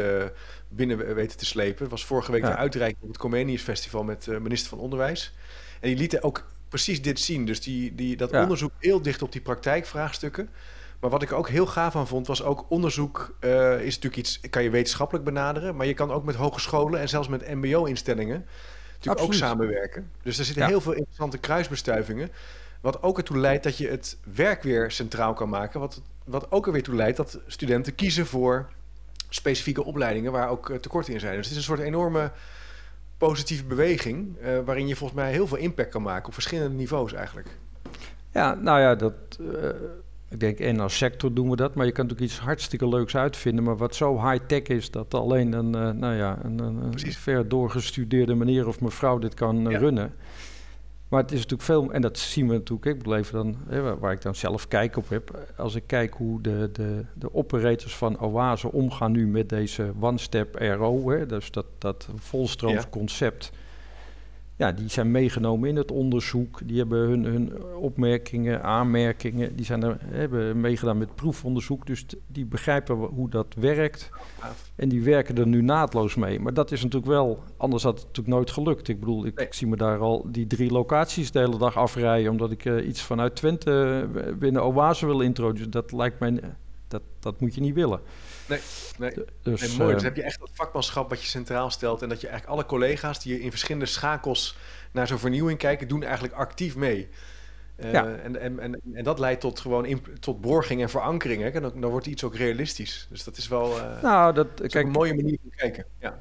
binnen 0.70 1.16
weten 1.16 1.38
te 1.38 1.46
slepen. 1.46 1.82
Het 1.82 1.92
was 1.92 2.06
vorige 2.06 2.32
week 2.32 2.42
ja. 2.42 2.50
de 2.50 2.56
uitreiking 2.56 3.02
op 3.02 3.08
het 3.08 3.18
Comenius 3.18 3.62
Festival 3.62 4.04
met 4.04 4.28
minister 4.28 4.70
van 4.70 4.80
Onderwijs. 4.80 5.34
En 5.82 5.90
die 5.90 5.98
lieten 5.98 6.24
ook 6.24 6.46
precies 6.70 7.02
dit 7.02 7.20
zien. 7.20 7.46
Dus 7.46 7.62
die, 7.62 7.96
die, 7.96 8.16
dat 8.18 8.32
onderzoek 8.32 8.72
heel 8.80 9.02
dicht 9.02 9.22
op 9.22 9.32
die 9.32 9.42
praktijkvraagstukken. 9.42 10.50
Maar 11.00 11.10
wat 11.10 11.22
ik 11.22 11.32
ook 11.32 11.50
heel 11.50 11.66
gaaf 11.66 11.96
aan 11.96 12.08
vond, 12.08 12.28
was 12.28 12.44
ook 12.44 12.66
onderzoek 12.70 13.36
uh, 13.40 13.80
is 13.80 13.96
natuurlijk 13.96 14.16
iets, 14.16 14.40
kan 14.50 14.64
je 14.64 14.70
wetenschappelijk 14.70 15.26
benaderen, 15.26 15.76
maar 15.76 15.86
je 15.86 15.94
kan 15.94 16.12
ook 16.12 16.24
met 16.24 16.36
hogescholen 16.36 17.00
en 17.00 17.10
zelfs 17.10 17.28
met 17.28 17.54
mbo-instellingen 17.54 18.46
natuurlijk 18.96 19.26
ook 19.26 19.34
samenwerken. 19.34 20.12
Dus 20.22 20.38
er 20.38 20.46
zitten 20.46 20.66
heel 20.66 20.82
veel 20.82 20.94
interessante 20.94 21.38
kruisbestuivingen. 21.38 22.30
Wat 22.82 23.04
ook 23.04 23.18
ertoe 23.18 23.38
leidt 23.38 23.64
dat 23.64 23.78
je 23.78 23.88
het 23.88 24.18
werk 24.34 24.64
weer 24.64 24.92
centraal 24.92 25.34
kan 25.34 25.50
maken. 25.50 25.80
Wat, 25.80 26.02
wat 26.26 26.52
ook 26.52 26.66
er 26.66 26.72
weer 26.72 26.84
toe 26.84 26.96
leidt 26.96 27.18
dat 27.18 27.40
studenten 27.48 27.96
kiezen 27.96 28.26
voor 28.26 28.70
specifieke 29.30 29.84
opleidingen 29.84 30.32
waar 30.32 30.50
ook 30.50 30.70
uh, 30.70 30.78
tekorten 30.78 31.14
in 31.14 31.20
zijn. 31.20 31.36
Dus 31.36 31.48
het 31.48 31.52
is 31.52 31.58
een 31.58 31.76
soort 31.76 31.88
enorme 31.88 32.32
positieve 33.18 33.64
beweging, 33.64 34.38
uh, 34.42 34.60
waarin 34.66 34.88
je 34.88 34.96
volgens 34.96 35.20
mij 35.20 35.32
heel 35.32 35.48
veel 35.48 35.58
impact 35.58 35.90
kan 35.90 36.02
maken 36.02 36.28
op 36.28 36.34
verschillende 36.34 36.76
niveaus 36.76 37.14
eigenlijk. 37.14 37.48
Ja, 38.32 38.54
nou 38.54 38.80
ja, 38.80 38.96
dat, 38.96 39.14
uh, 39.40 39.70
ik 40.36 40.42
denk 40.42 40.60
en 40.60 40.80
als 40.80 40.98
sector 40.98 41.34
doen 41.34 41.50
we 41.50 41.56
dat, 41.56 41.76
maar 41.76 41.86
je 41.86 41.92
kan 41.92 42.06
natuurlijk 42.06 42.32
iets 42.32 42.42
hartstikke 42.42 42.88
leuks 42.88 43.16
uitvinden, 43.16 43.64
maar 43.64 43.78
wat 43.78 43.96
zo 43.96 44.30
high-tech 44.30 44.62
is 44.64 44.92
dat 44.92 45.14
alleen 45.14 45.54
een, 45.54 45.76
uh, 45.76 45.90
nou 45.90 46.16
ja, 46.16 46.40
een, 46.44 46.60
een, 46.60 46.84
een 46.84 47.14
ver 47.14 47.48
doorgestudeerde 47.48 48.36
meneer 48.36 48.68
of 48.68 48.82
mevrouw 48.82 49.18
dit 49.18 49.34
kan 49.34 49.70
ja. 49.70 49.78
runnen. 49.78 50.14
Maar 51.08 51.22
het 51.22 51.32
is 51.32 51.38
natuurlijk 51.38 51.64
veel, 51.64 51.92
en 51.92 52.02
dat 52.02 52.18
zien 52.18 52.48
we 52.48 52.54
natuurlijk, 52.54 52.86
ik 52.86 52.98
bedoel 52.98 53.16
even 53.16 53.34
dan, 53.34 53.56
hè, 53.68 53.98
waar 53.98 54.12
ik 54.12 54.22
dan 54.22 54.36
zelf 54.36 54.68
kijk 54.68 54.98
op 54.98 55.10
heb. 55.10 55.54
Als 55.58 55.76
ik 55.76 55.84
kijk 55.86 56.14
hoe 56.14 56.42
de, 56.42 56.70
de, 56.74 57.06
de 57.14 57.34
operators 57.34 57.96
van 57.96 58.20
Oase 58.20 58.72
omgaan 58.72 59.12
nu 59.12 59.28
met 59.28 59.50
deze 59.50 59.92
one-step 60.00 60.56
RO, 60.56 61.10
hè, 61.10 61.26
dus 61.26 61.52
dat, 61.52 61.66
dat 61.78 62.08
volstroomsconcept. 62.16 63.50
Ja 63.54 63.64
ja, 64.58 64.72
die 64.72 64.90
zijn 64.90 65.12
meegenomen 65.12 65.70
in 65.70 65.76
het 65.76 65.92
onderzoek. 65.92 66.60
Die 66.66 66.78
hebben 66.78 67.00
hun, 67.00 67.24
hun 67.24 67.64
opmerkingen, 67.76 68.64
aanmerkingen. 68.64 69.56
Die 69.56 69.66
zijn 69.66 69.84
er, 69.84 69.98
hebben 70.02 70.60
meegedaan 70.60 70.98
met 70.98 71.16
proefonderzoek. 71.16 71.86
Dus 71.86 72.06
die 72.28 72.46
begrijpen 72.46 72.96
hoe 72.96 73.30
dat 73.30 73.56
werkt. 73.60 74.10
En 74.76 74.90
die 74.90 75.04
werken 75.04 75.38
er 75.38 75.48
nu 75.48 75.62
naadloos 75.62 76.16
mee. 76.16 76.40
Maar 76.40 76.54
dat 76.54 76.72
is 76.72 76.84
natuurlijk 76.84 77.12
wel, 77.12 77.44
anders 77.58 77.84
had 77.84 77.98
het 77.98 78.08
natuurlijk 78.08 78.36
nooit 78.36 78.52
gelukt. 78.52 78.88
Ik 78.88 79.00
bedoel, 79.00 79.26
ik, 79.26 79.54
zie 79.54 79.68
me 79.68 79.76
daar 79.76 80.00
al 80.00 80.26
die 80.32 80.48
drie 80.48 80.72
locaties 80.72 81.32
de 81.32 81.40
hele 81.40 81.58
dag 81.58 81.78
afrijden. 81.78 82.32
Omdat 82.32 82.52
ik 82.52 82.66
uh, 82.66 82.88
iets 82.88 83.02
vanuit 83.02 83.36
Twente 83.36 84.08
uh, 84.16 84.36
binnen 84.36 84.64
Oase 84.64 85.06
wil 85.06 85.22
introduceren. 85.22 85.72
Dat 85.72 85.92
lijkt 85.92 86.20
mij, 86.20 86.40
dat, 86.88 87.02
dat 87.20 87.40
moet 87.40 87.56
je 87.56 87.62
niet 87.62 87.76
willen. 87.76 88.00
Nee, 88.48 88.60
nee. 88.98 89.12
Dus, 89.42 89.62
nee, 89.62 89.78
mooi. 89.78 89.90
Uh, 89.90 89.94
dus 89.94 90.04
heb 90.04 90.16
je 90.16 90.24
echt 90.24 90.40
dat 90.40 90.50
vakmanschap 90.54 91.10
wat 91.10 91.22
je 91.22 91.28
centraal 91.28 91.70
stelt. 91.70 92.02
En 92.02 92.10
dat 92.10 92.22
je 92.22 92.28
eigenlijk 92.28 92.58
alle 92.58 92.68
collega's 92.68 93.22
die 93.24 93.40
in 93.40 93.50
verschillende 93.50 93.86
schakels 93.86 94.58
naar 94.92 95.08
zo'n 95.08 95.20
vernieuwing 95.20 95.60
kijken, 95.60 95.88
doen 95.88 96.04
eigenlijk 96.04 96.34
actief 96.34 96.76
mee. 96.76 97.10
Uh, 97.78 97.92
ja. 97.92 98.06
en, 98.06 98.40
en, 98.40 98.60
en, 98.60 98.82
en, 98.94 99.04
dat 99.04 99.20
leidt 99.20 99.42
tot 99.42 99.60
gewoon 99.60 99.86
in, 99.86 100.04
tot 100.20 100.42
borging 100.42 100.82
en 100.82 100.90
verankering. 100.90 101.42
Hè? 101.42 101.50
En 101.50 101.62
dan, 101.62 101.82
dan 101.82 101.90
wordt 101.90 102.06
iets 102.06 102.24
ook 102.24 102.36
realistisch. 102.36 103.08
Dus 103.10 103.24
dat 103.24 103.38
is 103.38 103.48
wel 103.48 103.78
uh, 103.78 104.02
nou, 104.02 104.34
dat, 104.34 104.58
dat 104.58 104.72
kijk, 104.72 104.86
een 104.86 104.92
mooie 104.92 105.16
manier 105.16 105.38
van 105.42 105.52
kijken. 105.56 105.86
Ja 106.00 106.20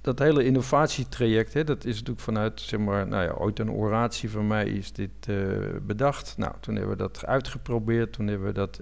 dat 0.00 0.18
hele 0.18 0.44
innovatietraject, 0.44 1.52
hè, 1.52 1.64
dat 1.64 1.84
is 1.84 1.92
natuurlijk 1.94 2.20
vanuit, 2.20 2.60
zeg 2.60 2.80
maar, 2.80 3.06
nou 3.06 3.24
ja, 3.24 3.32
ooit 3.32 3.58
een 3.58 3.70
oratie 3.70 4.30
van 4.30 4.46
mij 4.46 4.64
is 4.64 4.92
dit 4.92 5.10
uh, 5.28 5.56
bedacht. 5.82 6.34
Nou, 6.36 6.52
toen 6.60 6.74
hebben 6.74 6.96
we 6.96 7.02
dat 7.02 7.26
uitgeprobeerd, 7.26 8.12
toen 8.12 8.26
hebben 8.26 8.46
we 8.46 8.54
dat 8.54 8.80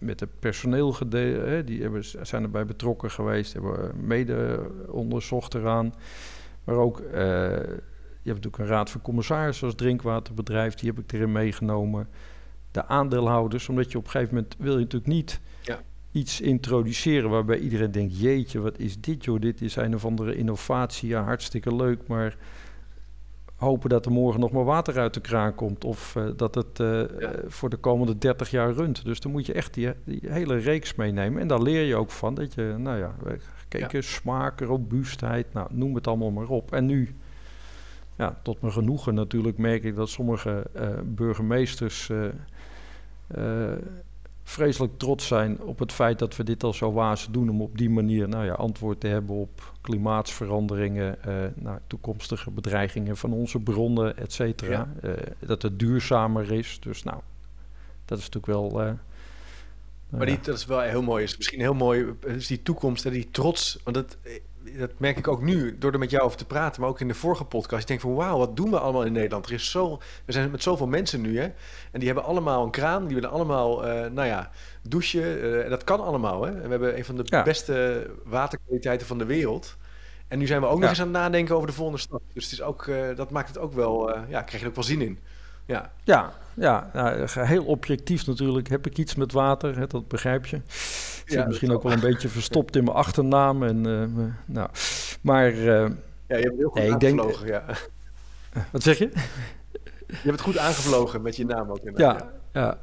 met 0.00 0.20
het 0.20 0.38
personeel 0.38 0.92
gedeeld, 0.92 1.46
hè, 1.46 1.64
die 1.64 1.82
hebben, 1.82 2.04
zijn 2.22 2.42
erbij 2.42 2.66
betrokken 2.66 3.10
geweest, 3.10 3.52
hebben 3.52 4.06
mede 4.06 4.70
onderzocht 4.88 5.54
eraan. 5.54 5.94
Maar 6.64 6.74
ook, 6.74 7.00
uh, 7.00 7.12
je 8.22 8.30
hebt 8.30 8.44
natuurlijk 8.44 8.58
een 8.58 8.66
raad 8.66 8.90
van 8.90 9.00
commissarissen 9.00 9.66
als 9.66 9.76
drinkwaterbedrijf, 9.76 10.74
die 10.74 10.88
heb 10.88 10.98
ik 10.98 11.12
erin 11.12 11.32
meegenomen. 11.32 12.08
De 12.70 12.86
aandeelhouders, 12.86 13.68
omdat 13.68 13.92
je 13.92 13.98
op 13.98 14.04
een 14.04 14.10
gegeven 14.10 14.34
moment 14.34 14.56
wil 14.58 14.72
je 14.72 14.84
natuurlijk 14.84 15.12
niet 15.12 15.40
iets 16.12 16.40
introduceren 16.40 17.30
waarbij 17.30 17.58
iedereen 17.58 17.92
denkt: 17.92 18.20
jeetje, 18.20 18.60
wat 18.60 18.78
is 18.78 19.00
dit 19.00 19.24
joh? 19.24 19.40
Dit 19.40 19.60
is 19.60 19.76
een 19.76 19.94
of 19.94 20.04
andere 20.04 20.36
innovatie, 20.36 21.08
ja, 21.08 21.22
hartstikke 21.22 21.74
leuk, 21.74 22.06
maar 22.06 22.36
hopen 23.60 23.88
dat 23.88 24.06
er 24.06 24.12
morgen 24.12 24.40
nog 24.40 24.50
maar 24.50 24.64
water 24.64 24.98
uit 24.98 25.14
de 25.14 25.20
kraan 25.20 25.54
komt 25.54 25.84
of 25.84 26.14
uh, 26.14 26.28
dat 26.36 26.54
het 26.54 26.78
uh, 26.78 27.02
ja. 27.18 27.32
voor 27.46 27.70
de 27.70 27.76
komende 27.76 28.18
30 28.18 28.50
jaar 28.50 28.72
runt. 28.72 29.04
Dus 29.04 29.20
dan 29.20 29.32
moet 29.32 29.46
je 29.46 29.52
echt 29.52 29.74
die, 29.74 29.92
die, 30.04 30.20
hele 30.22 30.56
reeks 30.56 30.94
meenemen 30.94 31.40
en 31.40 31.48
daar 31.48 31.62
leer 31.62 31.84
je 31.84 31.96
ook 31.96 32.10
van 32.10 32.34
dat 32.34 32.54
je, 32.54 32.74
nou 32.78 32.98
ja, 32.98 33.14
gekeken 33.56 33.98
ja. 33.98 34.04
smaak, 34.04 34.60
robuustheid, 34.60 35.52
nou, 35.52 35.68
noem 35.70 35.94
het 35.94 36.06
allemaal 36.06 36.30
maar 36.30 36.48
op. 36.48 36.72
En 36.72 36.86
nu, 36.86 37.16
ja, 38.16 38.40
tot 38.42 38.60
mijn 38.60 38.72
genoegen 38.72 39.14
natuurlijk 39.14 39.58
merk 39.58 39.84
ik 39.84 39.94
dat 39.94 40.08
sommige 40.08 40.66
burgemeesters 41.04 42.10
vreselijk 44.50 44.98
trots 44.98 45.26
zijn 45.26 45.62
op 45.62 45.78
het 45.78 45.92
feit 45.92 46.18
dat 46.18 46.36
we 46.36 46.44
dit 46.44 46.62
al 46.62 46.72
zo 46.72 46.92
waas 46.92 47.28
doen 47.30 47.48
om 47.48 47.62
op 47.62 47.78
die 47.78 47.90
manier 47.90 48.28
nou 48.28 48.44
ja, 48.44 48.52
antwoord 48.52 49.00
te 49.00 49.06
hebben 49.06 49.36
op 49.36 49.72
klimaatsveranderingen, 49.80 51.18
uh, 51.26 51.34
nou, 51.54 51.78
toekomstige 51.86 52.50
bedreigingen 52.50 53.16
van 53.16 53.32
onze 53.32 53.60
bronnen, 53.60 54.16
et 54.16 54.32
cetera. 54.32 54.88
Ja. 55.02 55.08
Uh, 55.08 55.16
dat 55.38 55.62
het 55.62 55.78
duurzamer 55.78 56.52
is. 56.52 56.78
Dus 56.80 57.02
nou, 57.02 57.20
dat 58.04 58.18
is 58.18 58.28
natuurlijk 58.28 58.52
wel. 58.52 58.86
Uh, 58.86 58.92
maar 60.08 60.26
die, 60.26 60.40
dat 60.40 60.56
is 60.56 60.66
wel 60.66 60.80
heel 60.80 61.02
mooi. 61.02 61.24
Is 61.24 61.36
misschien 61.36 61.60
heel 61.60 61.74
mooi. 61.74 62.14
Is 62.26 62.46
die 62.46 62.62
toekomst 62.62 63.06
en 63.06 63.12
die 63.12 63.28
trots. 63.30 63.78
Want 63.84 63.96
dat, 63.96 64.16
dat 64.62 64.90
merk 64.96 65.16
ik 65.16 65.28
ook 65.28 65.42
nu 65.42 65.78
door 65.78 65.92
er 65.92 65.98
met 65.98 66.10
jou 66.10 66.22
over 66.22 66.38
te 66.38 66.44
praten, 66.44 66.80
maar 66.80 66.90
ook 66.90 67.00
in 67.00 67.08
de 67.08 67.14
vorige 67.14 67.44
podcast. 67.44 67.82
Ik 67.82 67.88
denk 67.88 68.00
van 68.00 68.14
wauw, 68.14 68.38
wat 68.38 68.56
doen 68.56 68.70
we 68.70 68.78
allemaal 68.78 69.04
in 69.04 69.12
Nederland? 69.12 69.46
Er 69.46 69.52
is 69.52 69.70
zo, 69.70 70.00
we 70.24 70.32
zijn 70.32 70.50
met 70.50 70.62
zoveel 70.62 70.86
mensen 70.86 71.20
nu, 71.20 71.38
hè? 71.38 71.44
En 71.92 71.98
die 71.98 72.06
hebben 72.06 72.24
allemaal 72.24 72.64
een 72.64 72.70
kraan, 72.70 73.06
die 73.06 73.14
willen 73.14 73.30
allemaal, 73.30 73.86
uh, 73.86 74.06
nou 74.06 74.26
ja, 74.26 74.50
douchen. 74.82 75.22
Uh, 75.22 75.64
en 75.64 75.70
dat 75.70 75.84
kan 75.84 76.00
allemaal, 76.00 76.42
hè? 76.42 76.50
En 76.50 76.62
we 76.62 76.68
hebben 76.68 76.96
een 76.96 77.04
van 77.04 77.16
de 77.16 77.22
ja. 77.24 77.42
beste 77.42 78.06
waterkwaliteiten 78.24 79.06
van 79.06 79.18
de 79.18 79.24
wereld. 79.24 79.76
En 80.28 80.38
nu 80.38 80.46
zijn 80.46 80.60
we 80.60 80.66
ook 80.66 80.74
ja. 80.74 80.80
nog 80.80 80.88
eens 80.88 81.00
aan 81.00 81.06
het 81.06 81.16
nadenken 81.16 81.54
over 81.54 81.66
de 81.66 81.74
volgende 81.74 82.00
stap. 82.00 82.22
Dus 82.32 82.44
het 82.44 82.52
is 82.52 82.62
ook, 82.62 82.86
uh, 82.86 83.16
dat 83.16 83.30
maakt 83.30 83.48
het 83.48 83.58
ook 83.58 83.72
wel, 83.72 84.10
ja, 84.28 84.42
krijg 84.42 84.50
je 84.50 84.58
er 84.58 84.66
ook 84.66 84.74
wel 84.74 84.84
zin 84.84 85.00
in. 85.00 85.18
Ja, 85.70 85.92
ja, 86.04 86.32
ja 86.54 86.90
nou, 86.92 87.26
heel 87.46 87.64
objectief 87.64 88.26
natuurlijk 88.26 88.68
heb 88.68 88.86
ik 88.86 88.98
iets 88.98 89.14
met 89.14 89.32
water, 89.32 89.78
hè, 89.78 89.86
dat 89.86 90.08
begrijp 90.08 90.46
je. 90.46 90.56
Ik 90.56 91.36
zit 91.36 91.46
misschien 91.46 91.70
ook 91.70 91.82
wel 91.82 91.92
een 91.92 92.00
beetje 92.00 92.28
verstopt 92.28 92.76
in 92.76 92.84
mijn 92.84 92.96
achternaam. 92.96 93.62
En, 93.62 93.86
uh, 93.86 94.24
nou, 94.44 94.68
maar... 95.20 95.52
Uh, 95.52 95.64
ja, 96.26 96.36
je 96.36 96.44
hebt 96.44 96.56
heel 96.56 96.68
goed 96.68 96.80
nee, 96.80 96.92
aangevlogen, 96.92 97.46
denk, 97.46 97.66
ja. 97.68 97.74
Wat 98.72 98.82
zeg 98.82 98.98
je? 98.98 99.10
Je 100.06 100.16
hebt 100.16 100.30
het 100.30 100.40
goed 100.40 100.58
aangevlogen 100.58 101.22
met 101.22 101.36
je 101.36 101.44
naam 101.44 101.70
ook. 101.70 101.78
Inderdaad. 101.78 102.26
Ja, 102.52 102.60
ja. 102.60 102.78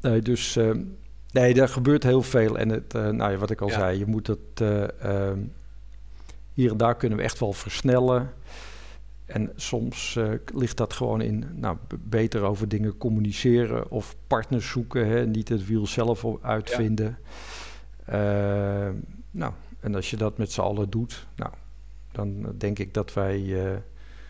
Nee, 0.00 0.22
dus... 0.22 0.56
Uh, 0.56 0.74
nee, 1.30 1.60
er 1.60 1.68
gebeurt 1.68 2.02
heel 2.02 2.22
veel. 2.22 2.58
En 2.58 2.68
het, 2.68 2.92
nou 2.92 3.36
wat 3.36 3.50
ik 3.50 3.60
al 3.60 3.68
ja. 3.68 3.74
zei, 3.74 3.98
je 3.98 4.06
moet 4.06 4.26
het... 4.26 4.60
ehm, 5.00 5.38
hier 6.52 6.70
en 6.70 6.76
daar 6.76 6.96
kunnen 6.96 7.18
we 7.18 7.24
echt 7.24 7.38
wel 7.38 7.52
versnellen. 7.52 8.32
En 9.28 9.52
soms 9.56 10.14
uh, 10.14 10.32
ligt 10.54 10.76
dat 10.76 10.92
gewoon 10.92 11.20
in 11.20 11.44
nou, 11.54 11.76
beter 11.98 12.42
over 12.42 12.68
dingen 12.68 12.96
communiceren 12.96 13.90
of 13.90 14.16
partners 14.26 14.68
zoeken, 14.68 15.06
hè, 15.06 15.26
niet 15.26 15.48
het 15.48 15.66
wiel 15.66 15.86
zelf 15.86 16.26
uitvinden. 16.42 17.18
Ja. 18.06 18.86
Uh, 18.88 18.94
nou, 19.30 19.52
en 19.80 19.94
als 19.94 20.10
je 20.10 20.16
dat 20.16 20.38
met 20.38 20.52
z'n 20.52 20.60
allen 20.60 20.90
doet, 20.90 21.26
nou, 21.36 21.52
dan 22.12 22.54
denk 22.56 22.78
ik 22.78 22.94
dat 22.94 23.12
wij 23.12 23.40
uh, 23.40 23.70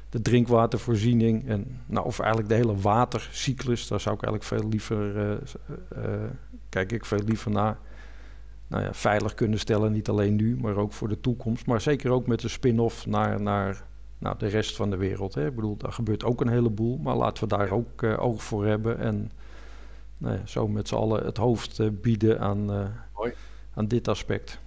de 0.09 0.23
drinkwatervoorziening 0.23 1.49
en, 1.49 1.81
nou, 1.87 2.07
of 2.07 2.19
eigenlijk 2.19 2.49
de 2.49 2.55
hele 2.55 2.77
watercyclus, 2.77 3.89
daar 3.89 4.01
zou 4.01 4.15
ik 4.15 4.23
eigenlijk 4.23 4.53
veel 4.53 4.71
liever, 4.71 5.39
kijk 6.69 6.93
ik 6.93 7.05
veel 7.05 7.23
liever 7.25 7.51
naar. 7.51 7.79
Nou 8.67 8.83
ja, 8.83 8.95
veilig 8.95 9.35
kunnen 9.35 9.59
stellen, 9.59 9.93
niet 9.93 10.09
alleen 10.09 10.37
nu, 10.37 10.57
maar 10.57 10.77
ook 10.77 10.93
voor 10.93 11.09
de 11.09 11.21
toekomst. 11.21 11.67
Maar 11.67 11.81
zeker 11.81 12.11
ook 12.11 12.27
met 12.27 12.41
de 12.41 12.49
spin-off 12.49 13.07
naar, 13.07 13.43
naar 13.43 13.87
nou, 14.19 14.39
de 14.39 14.47
rest 14.47 14.77
van 14.77 14.91
de 14.91 14.97
wereld. 14.97 15.35
Hè. 15.35 15.47
Ik 15.47 15.55
bedoel, 15.55 15.77
daar 15.77 15.93
gebeurt 15.93 16.25
ook 16.25 16.41
een 16.41 16.49
heleboel, 16.49 16.99
maar 16.99 17.17
laten 17.17 17.43
we 17.43 17.57
daar 17.57 17.71
ook 17.71 18.03
uh, 18.03 18.25
oog 18.25 18.43
voor 18.43 18.67
hebben 18.67 18.99
en 18.99 19.31
nou 20.19 20.35
ja, 20.35 20.47
zo 20.47 20.69
met 20.69 20.89
z'n 20.89 20.95
allen 20.95 21.25
het 21.25 21.37
hoofd 21.37 21.79
uh, 21.79 21.89
bieden 21.93 22.41
aan, 22.41 22.71
uh, 22.71 23.31
aan 23.75 23.87
dit 23.87 24.09
aspect. 24.09 24.59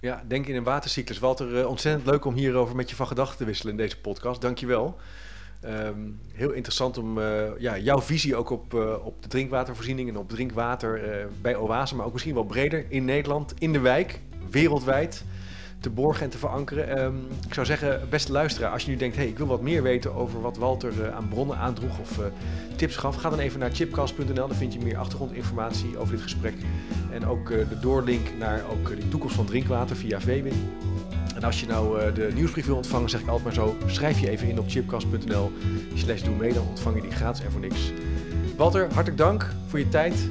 Ja, 0.00 0.24
denk 0.26 0.46
in 0.46 0.56
een 0.56 0.64
watercyclus. 0.64 1.18
Walter, 1.18 1.68
ontzettend 1.68 2.06
leuk 2.06 2.24
om 2.24 2.34
hierover 2.34 2.76
met 2.76 2.90
je 2.90 2.96
van 2.96 3.06
gedachten 3.06 3.36
te 3.36 3.44
wisselen 3.44 3.72
in 3.72 3.78
deze 3.78 4.00
podcast. 4.00 4.40
Dankjewel. 4.40 4.96
Um, 5.64 6.20
heel 6.32 6.50
interessant 6.50 6.98
om 6.98 7.20
ja, 7.58 7.78
jouw 7.78 8.00
visie 8.00 8.36
ook 8.36 8.50
op, 8.50 8.74
op 9.02 9.22
de 9.22 9.28
drinkwatervoorziening 9.28 10.08
en 10.08 10.16
op 10.16 10.28
drinkwater 10.28 11.00
bij 11.40 11.56
Oase, 11.56 11.94
maar 11.96 12.06
ook 12.06 12.12
misschien 12.12 12.34
wel 12.34 12.44
breder 12.44 12.84
in 12.88 13.04
Nederland, 13.04 13.54
in 13.58 13.72
de 13.72 13.80
wijk, 13.80 14.20
wereldwijd 14.50 15.24
te 15.80 15.90
borgen 15.90 16.24
en 16.24 16.30
te 16.30 16.38
verankeren. 16.38 17.04
Um, 17.04 17.26
ik 17.46 17.54
zou 17.54 17.66
zeggen, 17.66 18.00
beste 18.10 18.32
luisteraar, 18.32 18.72
als 18.72 18.84
je 18.84 18.90
nu 18.90 18.96
denkt... 18.96 19.16
hey, 19.16 19.26
ik 19.26 19.38
wil 19.38 19.46
wat 19.46 19.60
meer 19.60 19.82
weten 19.82 20.14
over 20.14 20.40
wat 20.40 20.56
Walter 20.56 20.92
uh, 21.00 21.14
aan 21.14 21.28
bronnen 21.28 21.56
aandroeg 21.56 21.98
of 21.98 22.18
uh, 22.18 22.24
tips 22.76 22.96
gaf... 22.96 23.16
ga 23.16 23.30
dan 23.30 23.38
even 23.38 23.60
naar 23.60 23.70
chipcast.nl, 23.70 24.48
daar 24.48 24.56
vind 24.56 24.72
je 24.72 24.78
meer 24.78 24.96
achtergrondinformatie 24.96 25.98
over 25.98 26.14
dit 26.14 26.22
gesprek. 26.22 26.54
En 27.10 27.26
ook 27.26 27.50
uh, 27.50 27.68
de 27.68 27.78
doorlink 27.80 28.26
naar 28.38 28.62
ook, 28.70 28.88
de 28.88 29.08
toekomst 29.08 29.34
van 29.34 29.46
drinkwater 29.46 29.96
via 29.96 30.20
Vewin. 30.20 30.70
En 31.34 31.42
als 31.42 31.60
je 31.60 31.66
nou 31.66 32.12
de 32.12 32.30
nieuwsbrief 32.34 32.66
wil 32.66 32.76
ontvangen, 32.76 33.10
zeg 33.10 33.20
ik 33.20 33.28
altijd 33.28 33.44
maar 33.44 33.66
zo... 33.66 33.76
schrijf 33.86 34.20
je 34.20 34.30
even 34.30 34.48
in 34.48 34.58
op 34.58 34.68
chipcast.nl 34.68 35.52
slash 35.94 36.22
doe 36.22 36.34
mee, 36.34 36.52
dan 36.52 36.66
ontvang 36.68 36.96
je 36.96 37.02
die 37.02 37.10
gratis 37.10 37.44
en 37.44 37.50
voor 37.50 37.60
niks. 37.60 37.92
Walter, 38.56 38.82
hartelijk 38.82 39.16
dank 39.16 39.46
voor 39.66 39.78
je 39.78 39.88
tijd. 39.88 40.28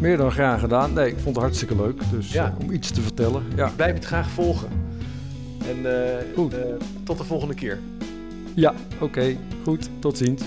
Meer 0.00 0.16
dan 0.16 0.30
graag 0.32 0.60
gedaan. 0.60 0.92
Nee, 0.92 1.06
ik 1.08 1.18
vond 1.18 1.34
het 1.34 1.44
hartstikke 1.44 1.76
leuk. 1.76 2.00
Dus 2.10 2.32
Ja. 2.32 2.46
eh, 2.46 2.64
om 2.64 2.70
iets 2.70 2.90
te 2.90 3.00
vertellen. 3.00 3.42
Ja, 3.56 3.72
Blijf 3.76 3.94
het 3.94 4.04
graag 4.04 4.28
volgen. 4.30 4.68
En 5.68 6.06
eh, 6.06 6.24
Goed. 6.34 6.54
eh, 6.54 6.60
tot 7.04 7.18
de 7.18 7.24
volgende 7.24 7.54
keer. 7.54 7.78
ja 8.54 8.74
oké. 9.00 9.36
Goed. 9.64 9.88
Tot 9.98 10.16
ziens. 10.18 10.42